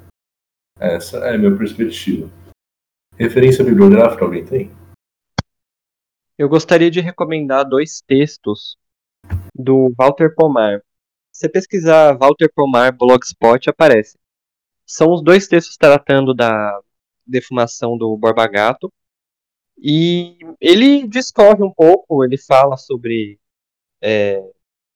Essa 0.78 1.18
é 1.18 1.34
a 1.34 1.38
minha 1.38 1.54
perspectiva. 1.54 2.30
Referência 3.18 3.64
bibliográfica 3.64 4.24
alguém 4.24 4.44
tem? 4.44 4.70
Eu 6.38 6.50
gostaria 6.50 6.90
de 6.90 7.00
recomendar 7.00 7.66
dois 7.66 8.02
textos 8.02 8.76
do 9.54 9.90
Walter 9.96 10.34
Pomar. 10.34 10.82
Se 11.32 11.40
você 11.40 11.48
pesquisar 11.48 12.12
Walter 12.18 12.50
Pomar 12.54 12.94
Blogspot, 12.94 13.70
aparece. 13.70 14.18
São 14.84 15.14
os 15.14 15.22
dois 15.22 15.48
textos 15.48 15.78
tratando 15.78 16.34
da 16.34 16.78
defumação 17.26 17.96
do 17.96 18.14
Borba 18.18 18.46
Gato. 18.46 18.92
E 19.78 20.38
ele 20.60 21.08
discorre 21.08 21.62
um 21.62 21.72
pouco, 21.72 22.22
ele 22.22 22.36
fala 22.36 22.76
sobre 22.76 23.38
é, 24.02 24.42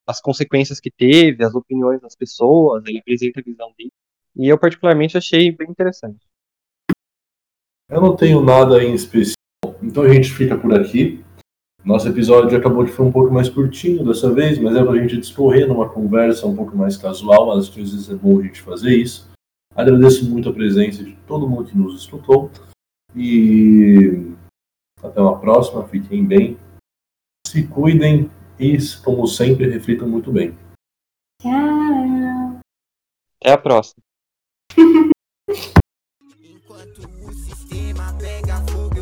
as 0.07 0.21
consequências 0.21 0.79
que 0.79 0.91
teve, 0.91 1.43
as 1.43 1.55
opiniões 1.55 2.03
das 2.03 2.15
pessoas, 2.15 2.85
ele 2.87 2.99
apresenta 2.99 3.41
a 3.41 3.43
visão 3.43 3.73
dele. 3.79 3.93
E 4.37 4.47
eu 4.47 4.59
particularmente 4.59 5.17
achei 5.17 5.51
bem 5.51 5.71
interessante. 5.71 6.27
Eu 7.89 8.01
não 8.01 8.15
tenho 8.15 8.43
nada 8.43 8.83
em 8.85 8.95
especial, 8.95 9.35
então 9.83 10.03
a 10.03 10.13
gente 10.13 10.31
fica 10.33 10.57
por 10.57 10.79
aqui. 10.79 11.25
Nosso 11.85 12.09
episódio 12.09 12.59
acabou 12.59 12.85
de 12.85 12.93
ser 12.93 13.01
um 13.01 13.11
pouco 13.11 13.33
mais 13.33 13.49
curtinho 13.49 14.05
dessa 14.05 14.33
vez, 14.33 14.59
mas 14.59 14.77
é 14.77 14.85
pra 14.85 14.97
gente 14.97 15.17
discorrer 15.17 15.67
numa 15.67 15.89
conversa 15.89 16.47
um 16.47 16.55
pouco 16.55 16.77
mais 16.77 16.97
casual, 16.97 17.53
às 17.53 17.69
vezes 17.69 18.11
é 18.11 18.15
bom 18.15 18.39
a 18.39 18.43
gente 18.43 18.61
fazer 18.61 18.95
isso. 18.95 19.31
Agradeço 19.75 20.29
muito 20.29 20.49
a 20.49 20.53
presença 20.53 21.03
de 21.03 21.17
todo 21.27 21.49
mundo 21.49 21.65
que 21.71 21.77
nos 21.77 21.99
escutou 22.01 22.51
e 23.17 24.31
até 25.03 25.21
uma 25.21 25.39
próxima, 25.39 25.87
fiquem 25.89 26.25
bem, 26.25 26.59
se 27.47 27.67
cuidem 27.67 28.31
e, 28.59 28.77
como 29.03 29.27
sempre, 29.27 29.71
reflitam 29.71 30.07
muito 30.07 30.31
bem. 30.31 30.55
Tchau. 31.41 32.61
Até 33.41 33.55
a 33.55 33.59
próxima. 33.59 34.03
Enquanto 36.43 37.09
o 37.27 37.33
sistema 37.33 38.13
pega 38.19 38.57
fogo 38.69 39.00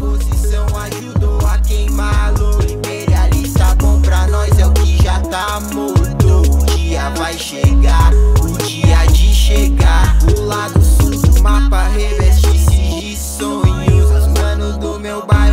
posição 0.00 0.66
ajudou 0.76 1.46
a 1.46 1.58
queimá-lo. 1.58 2.58
Imperialista 2.68 3.74
bom 3.76 4.00
pra 4.00 4.26
nós 4.28 4.58
é 4.58 4.66
o 4.66 4.72
que 4.72 5.00
já 5.02 5.20
tá 5.20 5.60
morto. 5.72 6.40
O 6.50 6.66
dia 6.74 7.10
vai 7.10 7.36
chegar, 7.36 8.12
o 8.42 8.56
dia 8.64 9.04
de 9.12 9.34
chegar. 9.34 10.18
O 10.36 10.46
lado 10.46 10.82
sul 10.82 11.10
do 11.10 11.42
mapa 11.42 11.88
reveste-se 11.88 13.00
de 13.00 13.16
sonhos. 13.16 14.10
Os 14.10 14.26
manos 14.40 14.78
do 14.78 14.98
meu 14.98 15.24
bairro. 15.26 15.49